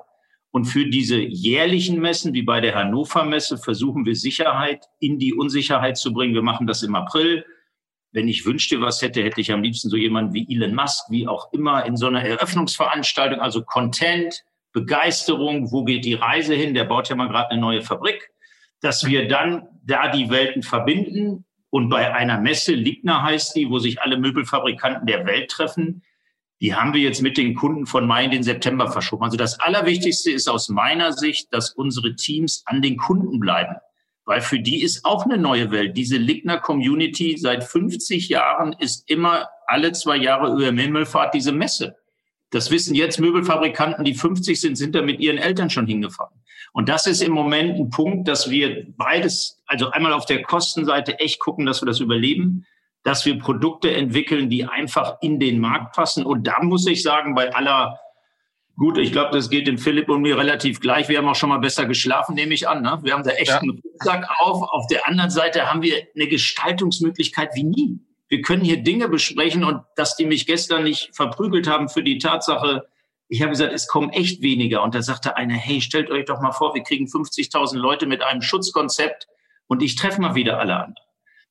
[0.51, 5.34] Und für diese jährlichen Messen, wie bei der Hannover Messe, versuchen wir Sicherheit in die
[5.34, 6.34] Unsicherheit zu bringen.
[6.34, 7.45] Wir machen das im April.
[8.12, 11.27] Wenn ich wünschte, was hätte, hätte ich am liebsten so jemanden wie Elon Musk, wie
[11.27, 16.73] auch immer, in so einer Eröffnungsveranstaltung, also Content, Begeisterung, wo geht die Reise hin?
[16.73, 18.30] Der baut ja mal gerade eine neue Fabrik,
[18.82, 23.80] dass wir dann da die Welten verbinden und bei einer Messe, Ligna heißt die, wo
[23.80, 26.03] sich alle Möbelfabrikanten der Welt treffen,
[26.60, 29.23] die haben wir jetzt mit den Kunden von Mai in den September verschoben.
[29.23, 33.75] Also das Allerwichtigste ist aus meiner Sicht, dass unsere Teams an den Kunden bleiben
[34.27, 35.95] weil für die ist auch eine neue Welt.
[35.95, 41.95] Diese Ligner Community seit 50 Jahren ist immer alle zwei Jahre über Himmelfahrt diese Messe.
[42.51, 46.33] Das wissen jetzt Möbelfabrikanten, die 50 sind, sind da mit ihren Eltern schon hingefahren.
[46.73, 51.19] Und das ist im Moment ein Punkt, dass wir beides, also einmal auf der Kostenseite
[51.19, 52.65] echt gucken, dass wir das überleben,
[53.03, 56.25] dass wir Produkte entwickeln, die einfach in den Markt passen.
[56.25, 57.99] Und da muss ich sagen, bei aller
[58.77, 61.10] Gut, ich glaube, das geht dem Philipp und mir relativ gleich.
[61.10, 62.83] Wir haben auch schon mal besser geschlafen, nehme ich an.
[62.83, 62.99] Ne?
[63.01, 63.57] Wir haben da echt ja.
[63.57, 64.62] einen Rucksack auf.
[64.62, 67.99] Auf der anderen Seite haben wir eine Gestaltungsmöglichkeit wie nie.
[68.29, 72.17] Wir können hier Dinge besprechen und dass die mich gestern nicht verprügelt haben für die
[72.17, 72.87] Tatsache,
[73.29, 74.83] ich habe gesagt, es kommen echt weniger.
[74.83, 78.21] Und da sagte einer, hey, stellt euch doch mal vor, wir kriegen 50.000 Leute mit
[78.21, 79.27] einem Schutzkonzept
[79.67, 80.95] und ich treffe mal wieder alle an.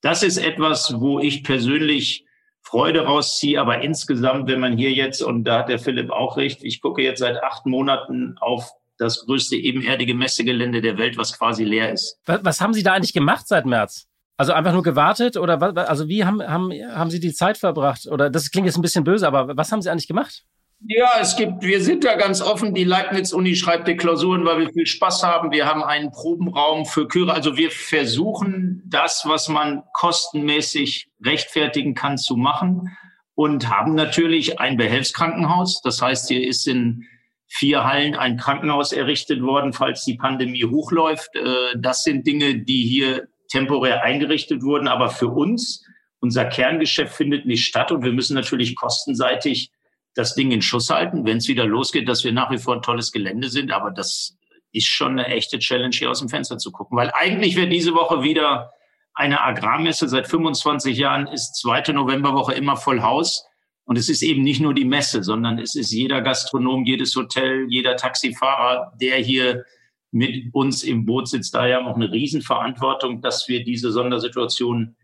[0.00, 2.24] Das ist etwas, wo ich persönlich
[2.62, 3.60] Freude rausziehe.
[3.60, 7.02] Aber insgesamt, wenn man hier jetzt, und da hat der Philipp auch recht, ich gucke
[7.02, 12.18] jetzt seit acht Monaten auf das größte ebenerdige Messegelände der Welt, was quasi leer ist.
[12.24, 14.08] Was, was haben Sie da eigentlich gemacht seit März?
[14.37, 18.07] Also einfach nur gewartet oder was, also wie haben, haben, haben Sie die Zeit verbracht?
[18.07, 20.44] Oder das klingt jetzt ein bisschen böse, aber was haben Sie eigentlich gemacht?
[20.81, 22.75] Ja, es gibt, wir sind da ganz offen.
[22.75, 25.51] Die Leibniz-Uni schreibt die Klausuren, weil wir viel Spaß haben.
[25.51, 27.33] Wir haben einen Probenraum für Chöre.
[27.33, 32.94] Also wir versuchen das, was man kostenmäßig rechtfertigen kann, zu machen
[33.35, 35.81] und haben natürlich ein Behelfskrankenhaus.
[35.81, 37.05] Das heißt, hier ist in
[37.49, 41.35] vier Hallen ein Krankenhaus errichtet worden, falls die Pandemie hochläuft.
[41.37, 44.88] Äh, das sind Dinge, die hier temporär eingerichtet wurden.
[44.88, 45.85] Aber für uns,
[46.20, 49.70] unser Kerngeschäft findet nicht statt und wir müssen natürlich kostenseitig
[50.14, 52.82] das Ding in Schuss halten, wenn es wieder losgeht, dass wir nach wie vor ein
[52.82, 53.70] tolles Gelände sind.
[53.70, 54.37] Aber das
[54.72, 56.96] ist schon eine echte Challenge, hier aus dem Fenster zu gucken.
[56.96, 58.72] Weil eigentlich wäre diese Woche wieder
[59.14, 60.09] eine Agrarmesse.
[60.09, 63.44] Seit 25 Jahren ist zweite Novemberwoche immer voll Haus.
[63.85, 67.66] Und es ist eben nicht nur die Messe, sondern es ist jeder Gastronom, jedes Hotel,
[67.68, 69.64] jeder Taxifahrer, der hier
[70.12, 71.55] mit uns im Boot sitzt.
[71.55, 74.97] Daher auch eine Riesenverantwortung, dass wir diese Sondersituation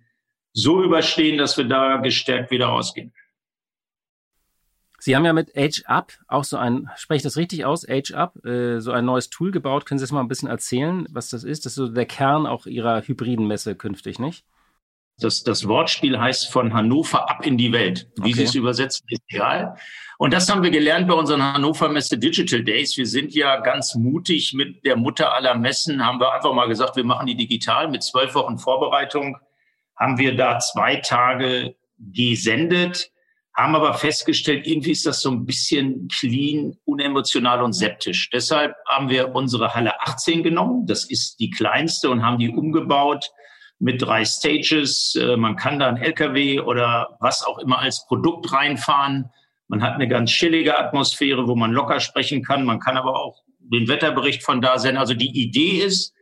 [0.52, 3.12] so überstehen, dass wir da gestärkt wieder rausgehen.
[4.98, 8.12] Sie haben ja mit Age Up auch so ein, spreche ich das richtig aus, Age
[8.12, 9.84] Up, äh, so ein neues Tool gebaut.
[9.84, 11.66] Können Sie das mal ein bisschen erzählen, was das ist?
[11.66, 14.44] Das ist so der Kern auch Ihrer hybriden Messe künftig, nicht?
[15.18, 18.10] Das, das Wortspiel heißt von Hannover ab in die Welt.
[18.16, 18.32] Wie okay.
[18.32, 19.76] Sie es übersetzen, ist egal.
[20.22, 22.96] Und das haben wir gelernt bei unseren Hannover Messe Digital Days.
[22.96, 26.94] Wir sind ja ganz mutig mit der Mutter aller Messen, haben wir einfach mal gesagt,
[26.94, 27.88] wir machen die digital.
[27.88, 29.36] Mit zwölf Wochen Vorbereitung
[29.96, 33.10] haben wir da zwei Tage gesendet
[33.54, 38.30] haben aber festgestellt, irgendwie ist das so ein bisschen clean, unemotional und septisch.
[38.30, 40.86] Deshalb haben wir unsere Halle 18 genommen.
[40.86, 43.30] Das ist die kleinste und haben die umgebaut
[43.78, 45.16] mit drei Stages.
[45.16, 49.28] Äh, man kann da ein LKW oder was auch immer als Produkt reinfahren.
[49.72, 52.66] Man hat eine ganz chillige Atmosphäre, wo man locker sprechen kann.
[52.66, 54.98] Man kann aber auch den Wetterbericht von da senden.
[54.98, 56.12] Also die Idee ist,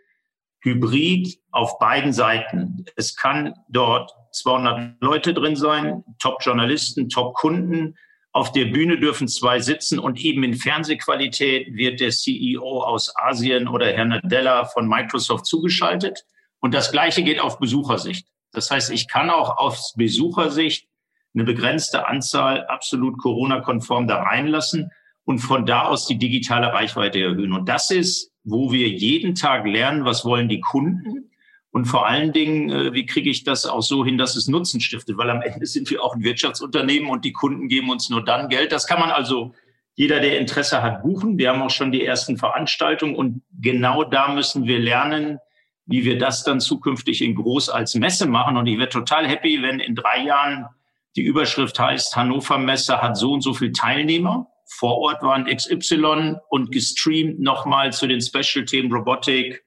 [0.61, 2.85] Hybrid auf beiden Seiten.
[2.95, 7.97] Es kann dort 200 Leute drin sein, Top-Journalisten, Top-Kunden.
[8.31, 13.67] Auf der Bühne dürfen zwei sitzen und eben in Fernsehqualität wird der CEO aus Asien
[13.67, 16.25] oder Herr Nadella von Microsoft zugeschaltet.
[16.61, 18.29] Und das Gleiche geht auf Besuchersicht.
[18.53, 20.87] Das heißt, ich kann auch aus Besuchersicht
[21.35, 24.91] eine begrenzte Anzahl absolut Corona-konform da reinlassen
[25.25, 27.53] und von da aus die digitale Reichweite erhöhen.
[27.53, 31.31] Und das ist, wo wir jeden Tag lernen, was wollen die Kunden
[31.73, 34.81] Und vor allen Dingen, äh, wie kriege ich das auch so hin, dass es Nutzen
[34.81, 35.17] stiftet?
[35.17, 38.49] Weil am Ende sind wir auch ein Wirtschaftsunternehmen und die Kunden geben uns nur dann
[38.49, 38.73] Geld.
[38.73, 39.55] Das kann man also
[39.95, 41.39] jeder, der Interesse hat, buchen.
[41.39, 45.39] Wir haben auch schon die ersten Veranstaltungen und genau da müssen wir lernen,
[45.87, 48.57] wie wir das dann zukünftig in groß als Messe machen.
[48.57, 50.67] Und ich wäre total happy, wenn in drei Jahren
[51.17, 54.47] die Überschrift heißt, Hannover Messe hat so und so viel Teilnehmer.
[54.67, 59.65] Vor Ort waren XY und gestreamt nochmal zu den Special-Themen Robotik,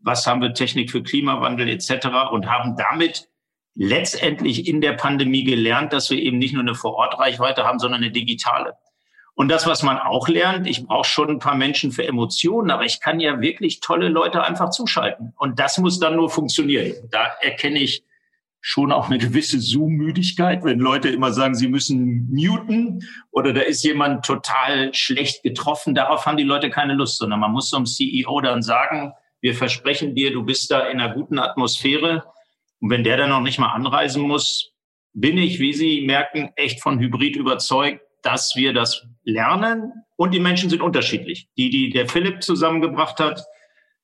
[0.00, 2.08] was haben wir Technik für Klimawandel etc.
[2.32, 3.28] und haben damit
[3.74, 8.10] letztendlich in der Pandemie gelernt, dass wir eben nicht nur eine Vorortreichweite haben, sondern eine
[8.10, 8.74] digitale.
[9.34, 12.84] Und das, was man auch lernt, ich brauche schon ein paar Menschen für Emotionen, aber
[12.84, 15.32] ich kann ja wirklich tolle Leute einfach zuschalten.
[15.38, 16.94] Und das muss dann nur funktionieren.
[17.10, 18.04] Da erkenne ich
[18.60, 23.82] schon auch eine gewisse Zoom-Müdigkeit, wenn Leute immer sagen, sie müssen muten oder da ist
[23.82, 25.94] jemand total schlecht getroffen.
[25.94, 30.14] Darauf haben die Leute keine Lust, sondern man muss einem CEO dann sagen, wir versprechen
[30.14, 32.24] dir, du bist da in einer guten Atmosphäre.
[32.80, 34.72] Und wenn der dann noch nicht mal anreisen muss,
[35.12, 39.92] bin ich, wie Sie merken, echt von Hybrid überzeugt, dass wir das lernen.
[40.16, 41.48] Und die Menschen sind unterschiedlich.
[41.56, 43.44] Die, die der Philipp zusammengebracht hat,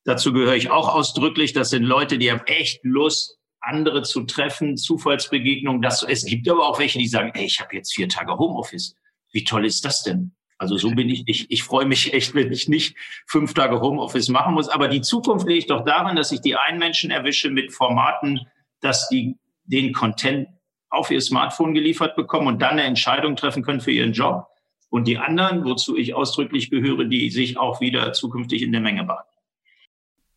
[0.04, 1.52] dazu gehöre ich auch ausdrücklich.
[1.52, 3.35] Das sind Leute, die haben echt Lust,
[3.66, 5.82] andere zu treffen, Zufallsbegegnungen.
[5.82, 8.94] Das, es gibt aber auch welche, die sagen, ey, ich habe jetzt vier Tage Homeoffice.
[9.32, 10.32] Wie toll ist das denn?
[10.58, 11.50] Also so bin ich nicht.
[11.50, 14.68] Ich freue mich echt, wenn ich nicht fünf Tage Homeoffice machen muss.
[14.68, 18.40] Aber die Zukunft liegt doch darin, dass ich die einen Menschen erwische mit Formaten,
[18.80, 20.48] dass die den Content
[20.88, 24.46] auf ihr Smartphone geliefert bekommen und dann eine Entscheidung treffen können für ihren Job.
[24.88, 29.04] Und die anderen, wozu ich ausdrücklich gehöre, die sich auch wieder zukünftig in der Menge
[29.04, 29.28] bahnen.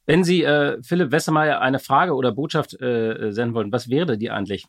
[0.10, 4.32] Wenn Sie äh, Philipp Wessemeyer eine Frage oder Botschaft äh, senden wollen, was wäre die
[4.32, 4.66] eigentlich?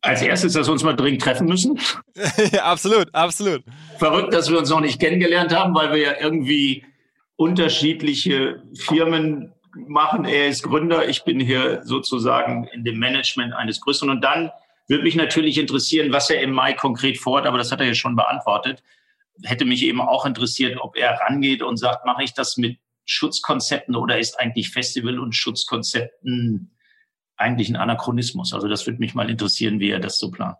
[0.00, 1.78] Als erstes, dass wir uns mal dringend treffen müssen.
[2.50, 3.62] ja, absolut, absolut.
[3.98, 6.84] Verrückt, dass wir uns noch nicht kennengelernt haben, weil wir ja irgendwie
[7.36, 9.52] unterschiedliche Firmen
[9.86, 10.24] machen.
[10.24, 14.10] Er ist Gründer, ich bin hier sozusagen in dem Management eines größeren.
[14.10, 14.50] Und dann
[14.88, 17.94] würde mich natürlich interessieren, was er im Mai konkret vorhat, aber das hat er ja
[17.94, 18.82] schon beantwortet.
[19.44, 23.96] Hätte mich eben auch interessiert, ob er rangeht und sagt, mache ich das mit Schutzkonzepten
[23.96, 26.76] oder ist eigentlich Festival und Schutzkonzepten
[27.36, 28.52] eigentlich ein Anachronismus?
[28.52, 30.56] Also das würde mich mal interessieren, wie er das so plant.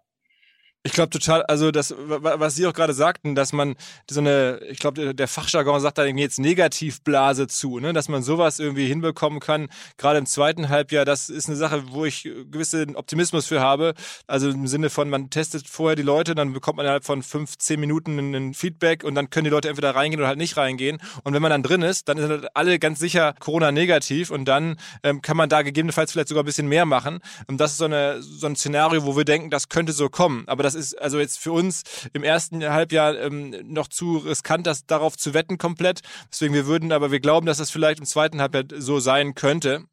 [0.86, 3.74] Ich glaube total, also das, was Sie auch gerade sagten, dass man
[4.08, 7.92] so eine, ich glaube, der Fachjargon sagt da irgendwie jetzt Negativblase zu, ne?
[7.92, 9.66] dass man sowas irgendwie hinbekommen kann.
[9.96, 13.94] Gerade im zweiten Halbjahr, das ist eine Sache, wo ich gewissen Optimismus für habe.
[14.28, 17.58] Also im Sinne von, man testet vorher die Leute, dann bekommt man innerhalb von fünf,
[17.58, 20.98] zehn Minuten ein Feedback und dann können die Leute entweder reingehen oder halt nicht reingehen.
[21.24, 24.76] Und wenn man dann drin ist, dann sind halt alle ganz sicher Corona-negativ und dann
[25.02, 27.18] ähm, kann man da gegebenenfalls vielleicht sogar ein bisschen mehr machen.
[27.48, 30.44] Und das ist so, eine, so ein Szenario, wo wir denken, das könnte so kommen.
[30.46, 34.86] Aber das ist also jetzt für uns im ersten Halbjahr ähm, noch zu riskant, das
[34.86, 36.02] darauf zu wetten komplett.
[36.30, 39.84] Deswegen wir würden, aber wir glauben, dass das vielleicht im zweiten Halbjahr so sein könnte.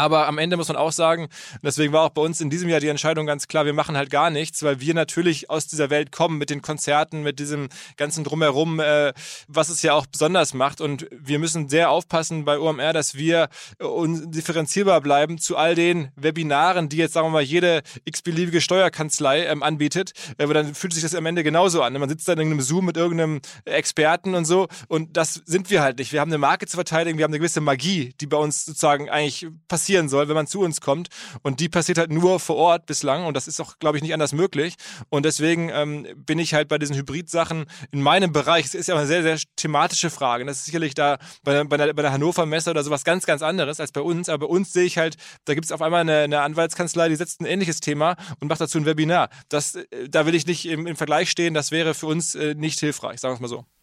[0.00, 1.28] Aber am Ende muss man auch sagen,
[1.62, 4.08] deswegen war auch bei uns in diesem Jahr die Entscheidung ganz klar, wir machen halt
[4.08, 8.24] gar nichts, weil wir natürlich aus dieser Welt kommen mit den Konzerten, mit diesem ganzen
[8.24, 9.12] Drumherum, äh,
[9.46, 10.80] was es ja auch besonders macht.
[10.80, 16.88] Und wir müssen sehr aufpassen bei OMR, dass wir differenzierbar bleiben zu all den Webinaren,
[16.88, 20.12] die jetzt, sagen wir mal, jede x-beliebige Steuerkanzlei ähm, anbietet.
[20.38, 21.92] Äh, dann fühlt sich das am Ende genauso an.
[21.92, 24.66] Man sitzt da in einem Zoom mit irgendeinem Experten und so.
[24.88, 26.12] Und das sind wir halt nicht.
[26.12, 29.10] Wir haben eine Marke zu verteidigen, wir haben eine gewisse Magie, die bei uns sozusagen
[29.10, 31.08] eigentlich passiert passieren soll, wenn man zu uns kommt.
[31.42, 33.26] Und die passiert halt nur vor Ort bislang.
[33.26, 34.76] Und das ist auch, glaube ich, nicht anders möglich.
[35.08, 38.94] Und deswegen ähm, bin ich halt bei diesen Hybrid-Sachen in meinem Bereich, es ist ja
[38.94, 40.44] eine sehr, sehr thematische Frage.
[40.44, 43.42] Das ist sicherlich da bei, bei, der, bei der Hannover Messe oder sowas ganz, ganz
[43.42, 44.28] anderes als bei uns.
[44.28, 47.16] Aber bei uns sehe ich halt, da gibt es auf einmal eine, eine, Anwaltskanzlei, die
[47.16, 49.28] setzt ein ähnliches Thema und macht dazu ein Webinar.
[49.48, 51.52] Das, äh, da will ich nicht im, im Vergleich stehen.
[51.52, 53.79] Das wäre für uns äh, nicht hilfreich, sagen wir es mal so.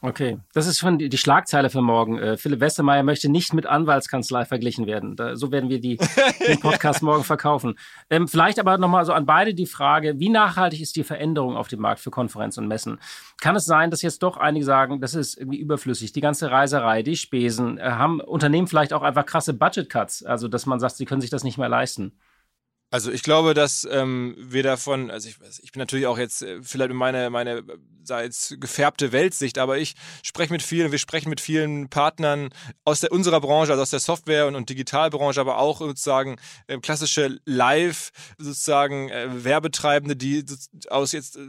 [0.00, 2.18] Okay, das ist schon die, Schlagzeile für morgen.
[2.18, 5.16] Äh, Philipp Westermeier möchte nicht mit Anwaltskanzlei verglichen werden.
[5.16, 5.96] Da, so werden wir die,
[6.46, 7.78] den Podcast morgen verkaufen.
[8.10, 11.68] Ähm, vielleicht aber nochmal so an beide die Frage, wie nachhaltig ist die Veränderung auf
[11.68, 12.98] dem Markt für Konferenzen und Messen?
[13.40, 17.02] Kann es sein, dass jetzt doch einige sagen, das ist irgendwie überflüssig, die ganze Reiserei,
[17.02, 21.06] die Spesen, äh, haben Unternehmen vielleicht auch einfach krasse Budget-Cuts, also dass man sagt, sie
[21.06, 22.12] können sich das nicht mehr leisten?
[22.94, 26.62] Also ich glaube, dass ähm, wir davon, also ich, ich bin natürlich auch jetzt äh,
[26.62, 27.64] vielleicht meine, meine
[28.04, 32.50] sei jetzt gefärbte Weltsicht, aber ich spreche mit vielen, wir sprechen mit vielen Partnern
[32.84, 36.36] aus der, unserer Branche, also aus der Software- und, und Digitalbranche, aber auch sozusagen
[36.68, 40.44] äh, klassische Live, sozusagen äh, Werbetreibende, die
[40.88, 41.40] aus jetzt äh,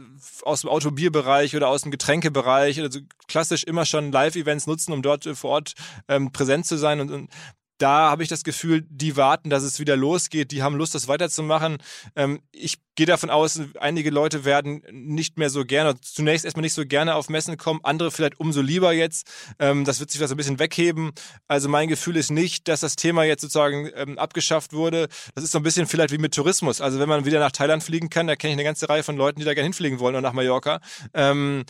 [0.42, 5.00] aus dem Automobilbereich oder aus dem Getränkebereich oder so klassisch immer schon Live-Events nutzen, um
[5.00, 5.74] dort äh, vor Ort
[6.08, 7.30] ähm, präsent zu sein und, und
[7.78, 11.08] da habe ich das Gefühl, die warten, dass es wieder losgeht, die haben Lust, das
[11.08, 11.78] weiterzumachen.
[12.14, 16.72] Ähm, ich gehe davon aus, einige Leute werden nicht mehr so gerne, zunächst erstmal nicht
[16.72, 19.26] so gerne auf Messen kommen, andere vielleicht umso lieber jetzt.
[19.58, 21.12] Ähm, das wird sich so ein bisschen wegheben.
[21.46, 25.08] Also mein Gefühl ist nicht, dass das Thema jetzt sozusagen ähm, abgeschafft wurde.
[25.34, 26.80] Das ist so ein bisschen vielleicht wie mit Tourismus.
[26.80, 29.16] Also wenn man wieder nach Thailand fliegen kann, da kenne ich eine ganze Reihe von
[29.16, 30.80] Leuten, die da gerne hinfliegen wollen und nach Mallorca.
[31.12, 31.64] Ähm,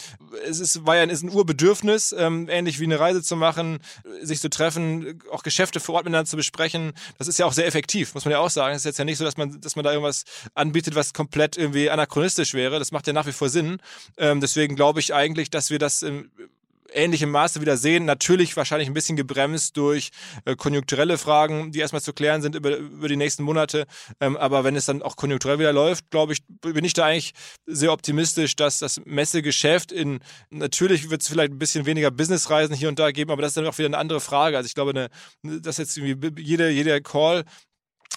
[0.48, 3.78] es ist, war ja ist ein Urbedürfnis, ähm, ähnlich wie eine Reise zu machen,
[4.22, 6.92] sich zu treffen, auch Geschäfte vor Ort miteinander zu besprechen.
[7.18, 8.74] Das ist ja auch sehr effektiv, muss man ja auch sagen.
[8.74, 11.56] Es ist jetzt ja nicht so, dass man, dass man da irgendwas anbietet, was komplett
[11.56, 12.78] irgendwie anachronistisch wäre.
[12.78, 13.78] Das macht ja nach wie vor Sinn.
[14.16, 16.30] Ähm, deswegen glaube ich eigentlich, dass wir das im
[16.92, 18.04] ähnlichem Maße wieder sehen.
[18.04, 20.10] Natürlich wahrscheinlich ein bisschen gebremst durch
[20.44, 23.86] äh, konjunkturelle Fragen, die erstmal zu klären sind über, über die nächsten Monate.
[24.20, 27.32] Ähm, aber wenn es dann auch konjunkturell wieder läuft, glaube ich, bin ich da eigentlich
[27.66, 30.20] sehr optimistisch, dass das Messegeschäft in,
[30.50, 33.56] natürlich wird es vielleicht ein bisschen weniger Businessreisen hier und da geben, aber das ist
[33.56, 34.56] dann auch wieder eine andere Frage.
[34.56, 35.08] Also ich glaube, eine,
[35.60, 37.44] dass jetzt irgendwie jede, jeder Call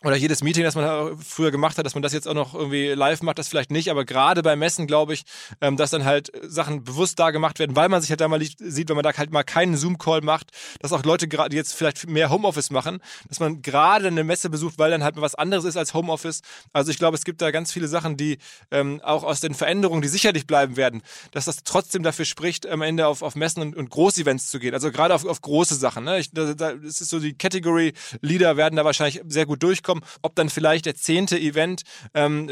[0.03, 2.87] oder jedes Meeting, das man früher gemacht hat, dass man das jetzt auch noch irgendwie
[2.87, 5.23] live macht, das vielleicht nicht, aber gerade bei Messen glaube ich,
[5.59, 8.41] ähm, dass dann halt Sachen bewusst da gemacht werden, weil man sich halt da mal
[8.41, 12.07] sieht, wenn man da halt mal keinen Zoom-Call macht, dass auch Leute gerade jetzt vielleicht
[12.07, 15.65] mehr Homeoffice machen, dass man gerade eine Messe besucht, weil dann halt mal was anderes
[15.65, 16.41] ist als Homeoffice.
[16.71, 18.37] Also ich glaube, es gibt da ganz viele Sachen, die
[18.71, 22.81] ähm, auch aus den Veränderungen, die sicherlich bleiben werden, dass das trotzdem dafür spricht, am
[22.81, 24.73] Ende auf, auf Messen und, und Groß-Events zu gehen.
[24.73, 26.05] Also gerade auf, auf große Sachen.
[26.05, 26.19] Ne?
[26.19, 30.03] Ich, da, das ist so die Category Leader werden da wahrscheinlich sehr gut durchkommen durchkommen.
[30.21, 32.51] Ob dann vielleicht der zehnte Event ähm,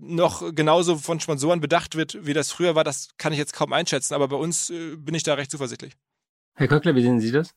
[0.00, 3.72] noch genauso von Sponsoren bedacht wird, wie das früher war, das kann ich jetzt kaum
[3.72, 4.14] einschätzen.
[4.14, 5.92] Aber bei uns äh, bin ich da recht zuversichtlich.
[6.54, 7.54] Herr Köckler, wie sehen Sie das?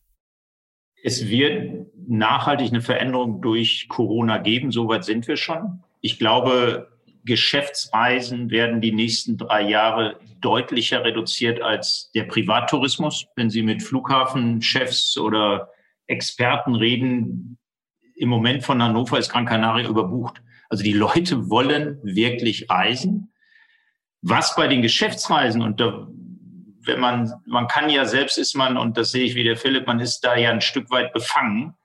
[1.04, 4.72] Es wird nachhaltig eine Veränderung durch Corona geben.
[4.72, 5.84] Soweit sind wir schon.
[6.00, 6.88] Ich glaube,
[7.26, 13.26] Geschäftsreisen werden die nächsten drei Jahre deutlicher reduziert als der Privattourismus.
[13.36, 15.70] Wenn Sie mit Flughafenchefs oder
[16.08, 17.58] Experten reden,
[18.24, 20.42] im Moment von Hannover ist Gran Canaria überbucht.
[20.70, 23.34] Also die Leute wollen wirklich reisen.
[24.22, 26.08] Was bei den Geschäftsreisen und da,
[26.86, 29.88] wenn man, man kann ja selbst ist man, und das sehe ich wie der Philipp,
[29.88, 31.76] man ist da ja ein Stück weit befangen.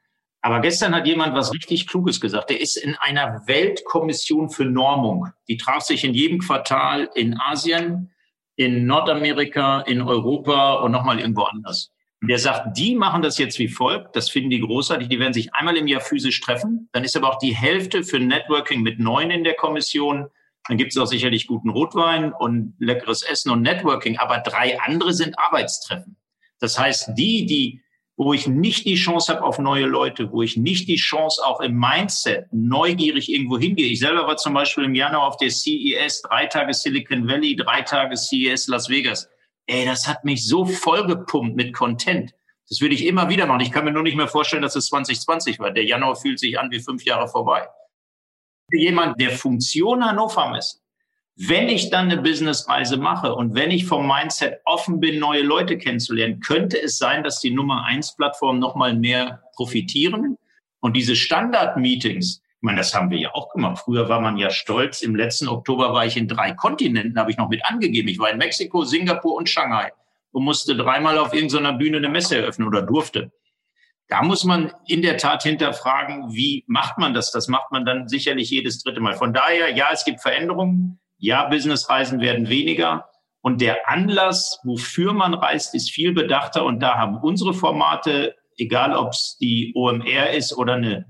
[0.40, 2.51] Aber gestern hat jemand was richtig Kluges gesagt.
[2.51, 5.33] Der ist in einer Weltkommission für Normung.
[5.48, 8.12] Die traf sich in jedem Quartal in Asien,
[8.55, 11.92] in Nordamerika, in Europa und nochmal irgendwo anders.
[12.20, 15.54] Der sagt, die machen das jetzt wie folgt, das finden die großartig, die werden sich
[15.54, 16.88] einmal im Jahr physisch treffen.
[16.92, 20.26] Dann ist aber auch die Hälfte für Networking mit neun in der Kommission.
[20.66, 24.18] Dann gibt es auch sicherlich guten Rotwein und leckeres Essen und Networking.
[24.18, 26.16] Aber drei andere sind Arbeitstreffen.
[26.59, 27.83] Das heißt, die, die,
[28.16, 31.61] wo ich nicht die Chance habe auf neue Leute, wo ich nicht die Chance auch
[31.61, 33.87] im Mindset neugierig irgendwo hingehe.
[33.87, 37.83] Ich selber war zum Beispiel im Januar auf der CES, drei Tage Silicon Valley, drei
[37.83, 39.28] Tage CES Las Vegas
[39.68, 42.35] ey, das hat mich so vollgepumpt mit Content.
[42.68, 43.61] Das würde ich immer wieder machen.
[43.61, 45.70] Ich kann mir nur nicht mehr vorstellen, dass es 2020 war.
[45.70, 47.66] Der Januar fühlt sich an wie fünf Jahre vorbei.
[48.70, 50.83] Jemand, der Funktion Hannover misst,
[51.37, 55.78] wenn ich dann eine Businessreise mache und wenn ich vom Mindset offen bin, neue Leute
[55.78, 60.37] kennenzulernen, könnte es sein, dass die Nummer eins Plattformen nochmal mehr profitieren.
[60.81, 63.79] Und diese Standard-Meetings, ich meine, das haben wir ja auch gemacht.
[63.85, 65.01] Früher war man ja stolz.
[65.01, 68.09] Im letzten Oktober war ich in drei Kontinenten, habe ich noch mit angegeben.
[68.09, 69.92] Ich war in Mexiko, Singapur und Shanghai
[70.33, 73.31] und musste dreimal auf irgendeiner Bühne eine Messe eröffnen oder durfte.
[74.09, 77.31] Da muss man in der Tat hinterfragen, wie macht man das?
[77.31, 79.14] Das macht man dann sicherlich jedes dritte Mal.
[79.14, 80.99] Von daher, ja, es gibt Veränderungen.
[81.16, 83.09] Ja, Businessreisen werden weniger.
[83.40, 86.64] Und der Anlass, wofür man reist, ist viel bedachter.
[86.64, 91.07] Und da haben unsere Formate, egal ob es die OMR ist oder eine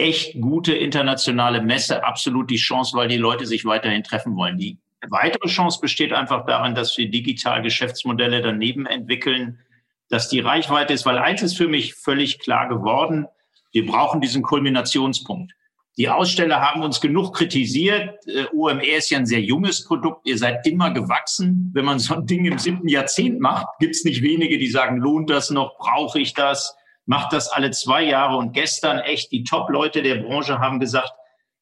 [0.00, 4.58] echt gute internationale Messe absolut die Chance, weil die Leute sich weiterhin treffen wollen.
[4.58, 9.60] Die weitere Chance besteht einfach darin, dass wir digital Geschäftsmodelle daneben entwickeln,
[10.08, 13.26] dass die Reichweite ist, weil eins ist für mich völlig klar geworden,
[13.72, 15.52] wir brauchen diesen Kulminationspunkt.
[15.96, 18.18] Die Aussteller haben uns genug kritisiert.
[18.52, 20.26] OMR äh, ist ja ein sehr junges Produkt.
[20.26, 21.70] Ihr seid immer gewachsen.
[21.74, 24.96] Wenn man so ein Ding im siebten Jahrzehnt macht, gibt es nicht wenige, die sagen,
[24.96, 25.76] lohnt das noch?
[25.78, 26.74] Brauche ich das?
[27.10, 28.36] Macht das alle zwei Jahre.
[28.36, 31.10] Und gestern echt die Top-Leute der Branche haben gesagt,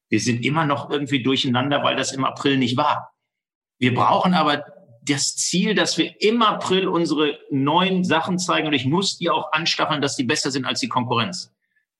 [0.07, 3.15] wir sind immer noch irgendwie durcheinander, weil das im April nicht war.
[3.79, 4.63] Wir brauchen aber
[5.01, 9.51] das Ziel, dass wir im April unsere neuen Sachen zeigen und ich muss die auch
[9.51, 11.51] anstacheln, dass die besser sind als die Konkurrenz.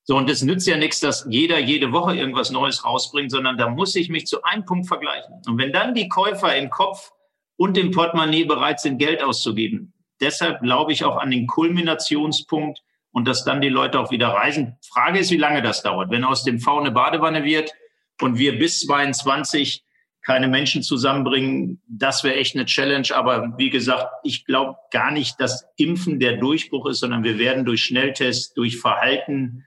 [0.04, 3.68] So, und es nützt ja nichts, dass jeder jede Woche irgendwas Neues rausbringt, sondern da
[3.68, 5.42] muss ich mich zu einem Punkt vergleichen.
[5.48, 7.12] Und wenn dann die Käufer im Kopf
[7.58, 12.80] und im Portemonnaie bereit sind, Geld auszugeben, deshalb glaube ich auch an den Kulminationspunkt,
[13.12, 14.78] und dass dann die Leute auch wieder reisen.
[14.88, 16.12] Frage ist, wie lange das dauert.
[16.12, 17.74] Wenn aus dem V eine Badewanne wird
[18.22, 19.84] und wir bis 22
[20.22, 23.08] keine Menschen zusammenbringen, das wäre echt eine Challenge.
[23.14, 27.66] Aber wie gesagt, ich glaube gar nicht, dass Impfen der Durchbruch ist, sondern wir werden
[27.66, 29.66] durch Schnelltests, durch Verhalten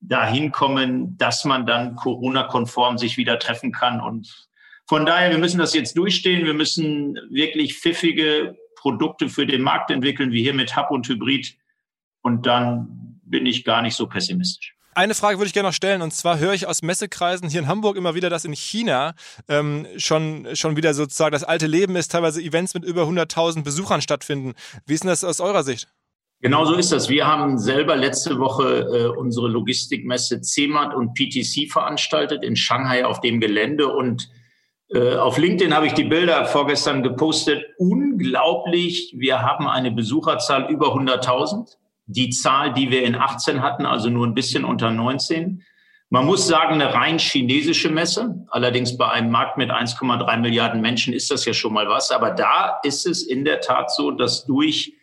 [0.00, 4.00] dahin kommen, dass man dann Corona-konform sich wieder treffen kann.
[4.00, 4.48] Und
[4.86, 6.44] von daher, wir müssen das jetzt durchstehen.
[6.44, 11.56] Wir müssen wirklich pfiffige Produkte für den Markt entwickeln, wie hier mit Hub und Hybrid.
[12.24, 14.74] Und dann bin ich gar nicht so pessimistisch.
[14.94, 17.68] Eine Frage würde ich gerne noch stellen, und zwar höre ich aus Messekreisen hier in
[17.68, 19.14] Hamburg immer wieder, dass in China
[19.48, 24.00] ähm, schon, schon wieder sozusagen das alte Leben ist, teilweise Events mit über 100.000 Besuchern
[24.00, 24.54] stattfinden.
[24.86, 25.88] Wie ist denn das aus eurer Sicht?
[26.40, 27.08] Genau so ist das.
[27.08, 33.20] Wir haben selber letzte Woche äh, unsere Logistikmesse CEMAT und PTC veranstaltet in Shanghai auf
[33.20, 34.30] dem Gelände und
[34.90, 37.64] äh, auf LinkedIn habe ich die Bilder vorgestern gepostet.
[37.78, 41.76] Unglaublich, wir haben eine Besucherzahl über 100.000
[42.06, 45.62] die Zahl, die wir in 18 hatten, also nur ein bisschen unter 19.
[46.10, 48.46] Man muss sagen, eine rein chinesische Messe.
[48.50, 52.10] Allerdings bei einem Markt mit 1,3 Milliarden Menschen ist das ja schon mal was.
[52.10, 54.94] Aber da ist es in der Tat so, dass durch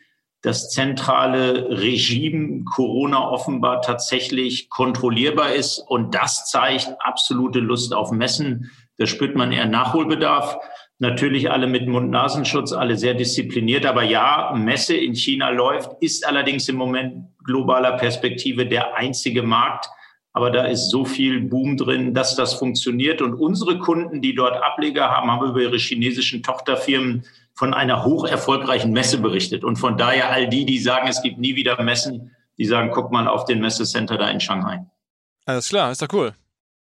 [0.41, 5.79] das zentrale Regime Corona offenbar tatsächlich kontrollierbar ist.
[5.79, 8.71] Und das zeigt absolute Lust auf Messen.
[8.97, 10.57] Da spürt man eher Nachholbedarf.
[11.01, 13.87] Natürlich alle mit Mund-Nasenschutz, alle sehr diszipliniert.
[13.87, 19.89] Aber ja, Messe in China läuft, ist allerdings im Moment globaler Perspektive der einzige Markt.
[20.33, 23.23] Aber da ist so viel Boom drin, dass das funktioniert.
[23.23, 27.25] Und unsere Kunden, die dort Ableger haben, haben über ihre chinesischen Tochterfirmen
[27.55, 29.63] von einer hoch erfolgreichen Messe berichtet.
[29.63, 32.29] Und von daher all die, die sagen, es gibt nie wieder Messen,
[32.59, 34.85] die sagen, guck mal auf den Messecenter da in Shanghai.
[35.47, 36.33] Alles klar, ist doch cool.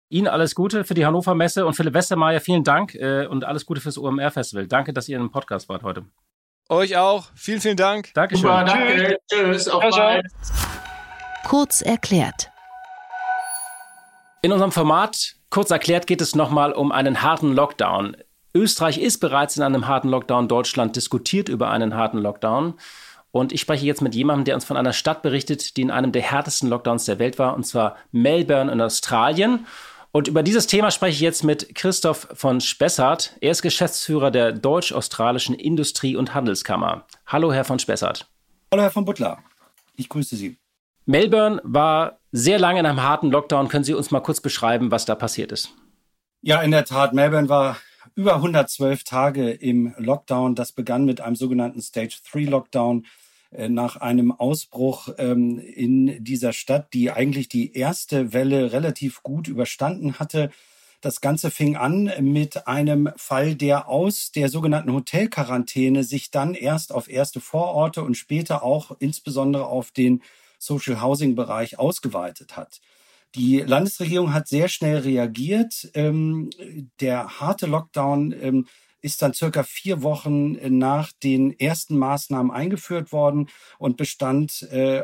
[0.10, 3.66] Ihnen alles Gute für die Hannover Messe und Philipp Westermeier, vielen Dank äh, und alles
[3.66, 4.68] Gute fürs OMR Festival.
[4.68, 6.06] Danke, dass ihr im Podcast wart heute.
[6.68, 7.28] Euch auch.
[7.36, 8.14] Vielen, vielen Dank.
[8.14, 8.42] Dankeschön.
[8.42, 9.18] Super, danke.
[9.32, 9.68] Tschüss.
[9.68, 10.26] Auf bald.
[11.46, 12.50] Kurz erklärt.
[14.42, 18.16] In unserem Format Kurz erklärt geht es nochmal um einen harten Lockdown.
[18.54, 22.76] Österreich ist bereits in einem harten Lockdown, Deutschland diskutiert über einen harten Lockdown.
[23.32, 26.12] Und ich spreche jetzt mit jemandem, der uns von einer Stadt berichtet, die in einem
[26.12, 29.66] der härtesten Lockdowns der Welt war, und zwar Melbourne in Australien.
[30.12, 33.36] Und über dieses Thema spreche ich jetzt mit Christoph von Spessart.
[33.42, 37.06] Er ist Geschäftsführer der Deutsch-Australischen Industrie- und Handelskammer.
[37.28, 38.28] Hallo, Herr von Spessart.
[38.72, 39.38] Hallo, Herr von Butler.
[39.96, 40.58] Ich grüße Sie.
[41.06, 43.68] Melbourne war sehr lange in einem harten Lockdown.
[43.68, 45.76] Können Sie uns mal kurz beschreiben, was da passiert ist?
[46.42, 47.14] Ja, in der Tat.
[47.14, 47.78] Melbourne war
[48.16, 50.56] über 112 Tage im Lockdown.
[50.56, 53.06] Das begann mit einem sogenannten Stage 3 Lockdown
[53.52, 60.20] nach einem Ausbruch ähm, in dieser Stadt, die eigentlich die erste Welle relativ gut überstanden
[60.20, 60.52] hatte.
[61.02, 66.94] Das Ganze fing an mit einem Fall, der aus der sogenannten Hotelquarantäne sich dann erst
[66.94, 70.22] auf erste Vororte und später auch insbesondere auf den
[70.60, 72.82] Social Housing Bereich ausgeweitet hat.
[73.36, 75.90] Die Landesregierung hat sehr schnell reagiert.
[75.94, 76.50] Ähm,
[77.00, 78.68] der harte Lockdown ähm,
[79.02, 85.04] ist dann circa vier Wochen nach den ersten Maßnahmen eingeführt worden und bestand äh,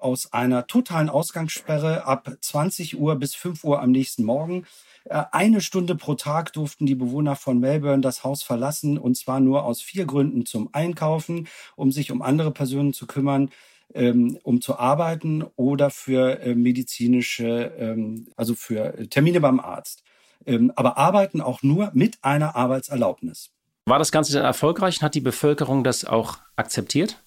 [0.00, 4.66] aus einer totalen Ausgangssperre ab 20 Uhr bis 5 Uhr am nächsten Morgen.
[5.04, 9.40] Äh, eine Stunde pro Tag durften die Bewohner von Melbourne das Haus verlassen und zwar
[9.40, 13.50] nur aus vier Gründen zum Einkaufen, um sich um andere Personen zu kümmern,
[13.94, 20.02] ähm, um zu arbeiten oder für äh, medizinische, ähm, also für Termine beim Arzt.
[20.46, 23.50] Ähm, aber arbeiten auch nur mit einer Arbeitserlaubnis.
[23.86, 27.22] War das Ganze denn erfolgreich und hat die Bevölkerung das auch akzeptiert?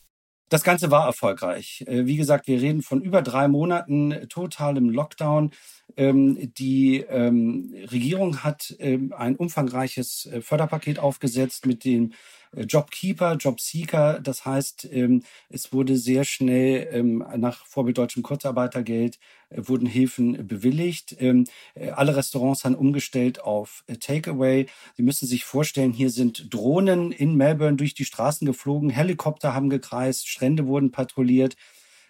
[0.50, 1.84] Das Ganze war erfolgreich.
[1.88, 5.52] Äh, wie gesagt, wir reden von über drei Monaten totalem Lockdown.
[5.98, 12.14] Ähm, die ähm, Regierung hat ein umfangreiches äh, Förderpaket aufgesetzt mit dem äh,
[12.56, 14.20] Jobkeeper, Jobseeker.
[14.22, 20.48] Das heißt, ähm, es wurde sehr schnell ähm, nach Vorbild deutschem Kurzarbeitergeld äh, wurden Hilfen
[20.48, 21.16] bewilligt.
[21.20, 21.46] Ähm,
[21.76, 24.68] äh, alle Restaurants haben umgestellt auf Takeaway.
[24.96, 29.70] Sie müssen sich vorstellen, hier sind Drohnen in Melbourne durch die Straßen geflogen, Helikopter haben
[29.70, 31.56] gekreist, Strände wurden patrouilliert.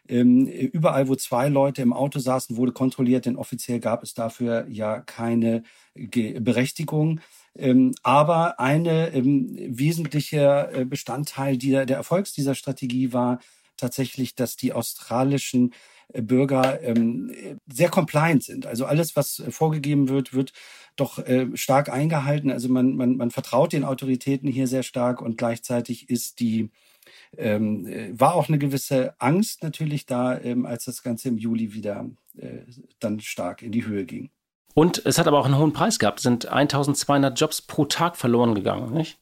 [0.05, 4.99] Überall, wo zwei Leute im Auto saßen, wurde kontrolliert, denn offiziell gab es dafür ja
[4.99, 5.63] keine
[5.95, 7.21] Berechtigung.
[7.55, 13.39] Ähm, aber eine ähm, wesentliche äh, Bestandteil dieser, der Erfolgs dieser Strategie war
[13.77, 15.73] tatsächlich, dass die australischen
[16.13, 17.31] äh, Bürger ähm,
[17.71, 18.65] sehr compliant sind.
[18.65, 20.53] Also alles, was äh, vorgegeben wird, wird
[20.95, 22.51] doch äh, stark eingehalten.
[22.51, 26.71] Also man, man, man vertraut den Autoritäten hier sehr stark und gleichzeitig ist die
[27.37, 31.73] ähm, äh, war auch eine gewisse Angst natürlich da, ähm, als das Ganze im Juli
[31.73, 32.59] wieder äh,
[32.99, 34.29] dann stark in die Höhe ging.
[34.73, 36.19] Und es hat aber auch einen hohen Preis gehabt.
[36.19, 39.19] Es sind 1200 Jobs pro Tag verloren gegangen, nicht?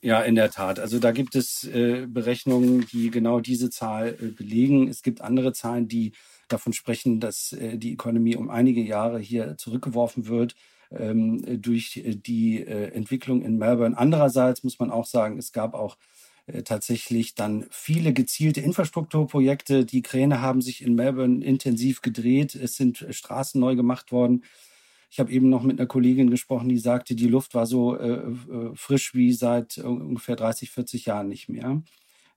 [0.00, 0.78] Ja, in der Tat.
[0.78, 4.88] Also da gibt es äh, Berechnungen, die genau diese Zahl äh, belegen.
[4.88, 6.12] Es gibt andere Zahlen, die
[6.46, 10.54] davon sprechen, dass äh, die Ökonomie um einige Jahre hier zurückgeworfen wird
[10.92, 13.98] ähm, durch äh, die äh, Entwicklung in Melbourne.
[13.98, 15.96] Andererseits muss man auch sagen, es gab auch
[16.46, 19.84] äh, tatsächlich dann viele gezielte Infrastrukturprojekte.
[19.84, 22.54] Die Kräne haben sich in Melbourne intensiv gedreht.
[22.54, 24.44] Es sind Straßen neu gemacht worden.
[25.10, 28.18] Ich habe eben noch mit einer Kollegin gesprochen, die sagte, die Luft war so äh,
[28.18, 31.82] äh frisch wie seit ungefähr 30, 40 Jahren nicht mehr.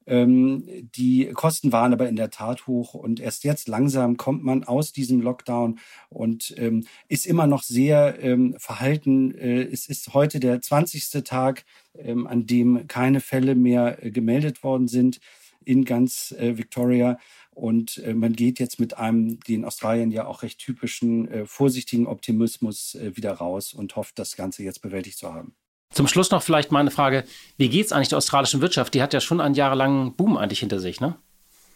[0.07, 0.63] Ähm,
[0.95, 4.93] die Kosten waren aber in der Tat hoch und erst jetzt langsam kommt man aus
[4.93, 9.35] diesem Lockdown und ähm, ist immer noch sehr ähm, verhalten.
[9.35, 11.23] Äh, es ist heute der 20.
[11.23, 11.65] Tag,
[11.95, 15.19] ähm, an dem keine Fälle mehr äh, gemeldet worden sind
[15.63, 17.19] in ganz äh, Victoria.
[17.53, 22.07] Und äh, man geht jetzt mit einem, den Australien ja auch recht typischen, äh, vorsichtigen
[22.07, 25.53] Optimismus äh, wieder raus und hofft, das Ganze jetzt bewältigt zu haben.
[25.93, 27.25] Zum Schluss noch vielleicht meine Frage,
[27.57, 28.93] wie geht es eigentlich der australischen Wirtschaft?
[28.93, 31.17] Die hat ja schon einen jahrelangen Boom eigentlich hinter sich, ne?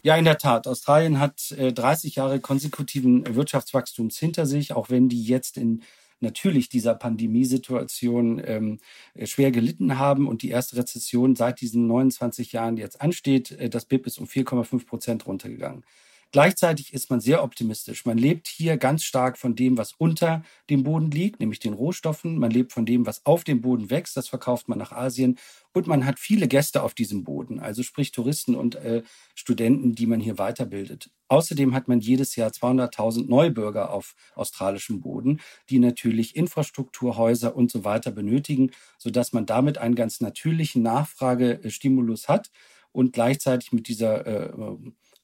[0.02, 0.66] Ja, in der Tat.
[0.66, 5.82] Australien hat äh, 30 Jahre konsekutiven Wirtschaftswachstums hinter sich, auch wenn die jetzt in
[6.20, 8.78] natürlich dieser Pandemiesituation ähm,
[9.14, 13.52] äh, schwer gelitten haben und die erste Rezession seit diesen 29 Jahren jetzt ansteht.
[13.52, 15.84] Äh, das BIP ist um 4,5 Prozent runtergegangen.
[16.32, 18.04] Gleichzeitig ist man sehr optimistisch.
[18.04, 22.38] Man lebt hier ganz stark von dem, was unter dem Boden liegt, nämlich den Rohstoffen.
[22.38, 24.16] Man lebt von dem, was auf dem Boden wächst.
[24.16, 25.38] Das verkauft man nach Asien.
[25.72, 29.02] Und man hat viele Gäste auf diesem Boden, also sprich Touristen und äh,
[29.34, 31.10] Studenten, die man hier weiterbildet.
[31.28, 37.70] Außerdem hat man jedes Jahr 200.000 Neubürger auf australischem Boden, die natürlich Infrastruktur, Häuser und
[37.70, 42.50] so weiter benötigen, sodass man damit einen ganz natürlichen Nachfragestimulus hat
[42.92, 44.76] und gleichzeitig mit dieser äh,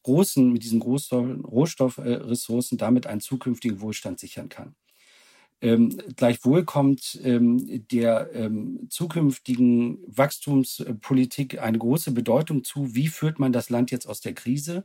[0.02, 4.74] großen, mit diesen großen Rohstoffressourcen damit einen zukünftigen Wohlstand sichern kann.
[5.62, 12.96] Ähm, gleichwohl kommt ähm, der ähm, zukünftigen Wachstumspolitik eine große Bedeutung zu.
[12.96, 14.84] Wie führt man das Land jetzt aus der Krise?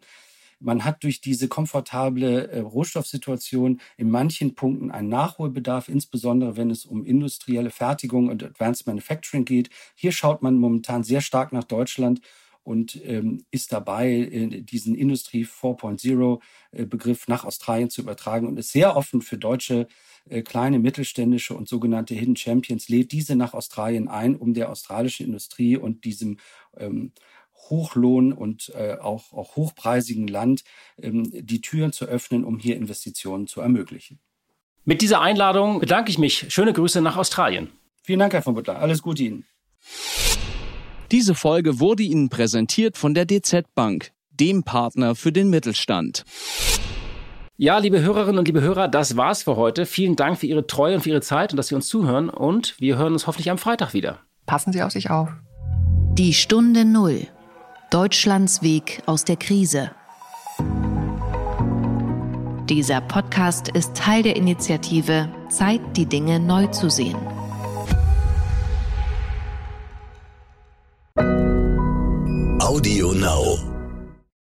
[0.60, 6.86] Man hat durch diese komfortable äh, Rohstoffsituation in manchen Punkten einen Nachholbedarf, insbesondere wenn es
[6.86, 9.70] um industrielle Fertigung und Advanced Manufacturing geht.
[9.96, 12.22] Hier schaut man momentan sehr stark nach Deutschland
[12.68, 16.40] und ähm, ist dabei, äh, diesen Industrie 4.0
[16.72, 19.88] äh, Begriff nach Australien zu übertragen und ist sehr offen für deutsche
[20.30, 25.26] äh, kleine, mittelständische und sogenannte Hidden Champions, lädt diese nach Australien ein, um der australischen
[25.26, 26.40] Industrie und diesem
[26.76, 27.14] ähm,
[27.70, 30.66] Hochlohn und äh, auch, auch hochpreisigen Land
[31.02, 34.20] ähm, die Türen zu öffnen, um hier Investitionen zu ermöglichen.
[34.84, 36.48] Mit dieser Einladung bedanke ich mich.
[36.50, 37.70] Schöne Grüße nach Australien.
[38.04, 38.80] Vielen Dank, Herr von Butler.
[38.80, 39.46] Alles Gute Ihnen.
[41.12, 46.26] Diese Folge wurde Ihnen präsentiert von der DZ Bank, dem Partner für den Mittelstand.
[47.56, 49.86] Ja, liebe Hörerinnen und liebe Hörer, das war's für heute.
[49.86, 52.30] Vielen Dank für Ihre Treue und für Ihre Zeit und dass Sie uns zuhören.
[52.30, 54.20] Und wir hören uns hoffentlich am Freitag wieder.
[54.46, 55.30] Passen Sie auf sich auf.
[56.14, 57.28] Die Stunde Null.
[57.90, 59.92] Deutschlands Weg aus der Krise.
[62.70, 67.16] Dieser Podcast ist Teil der Initiative Zeit, die Dinge neu zu sehen.
[72.62, 73.77] Audio Now.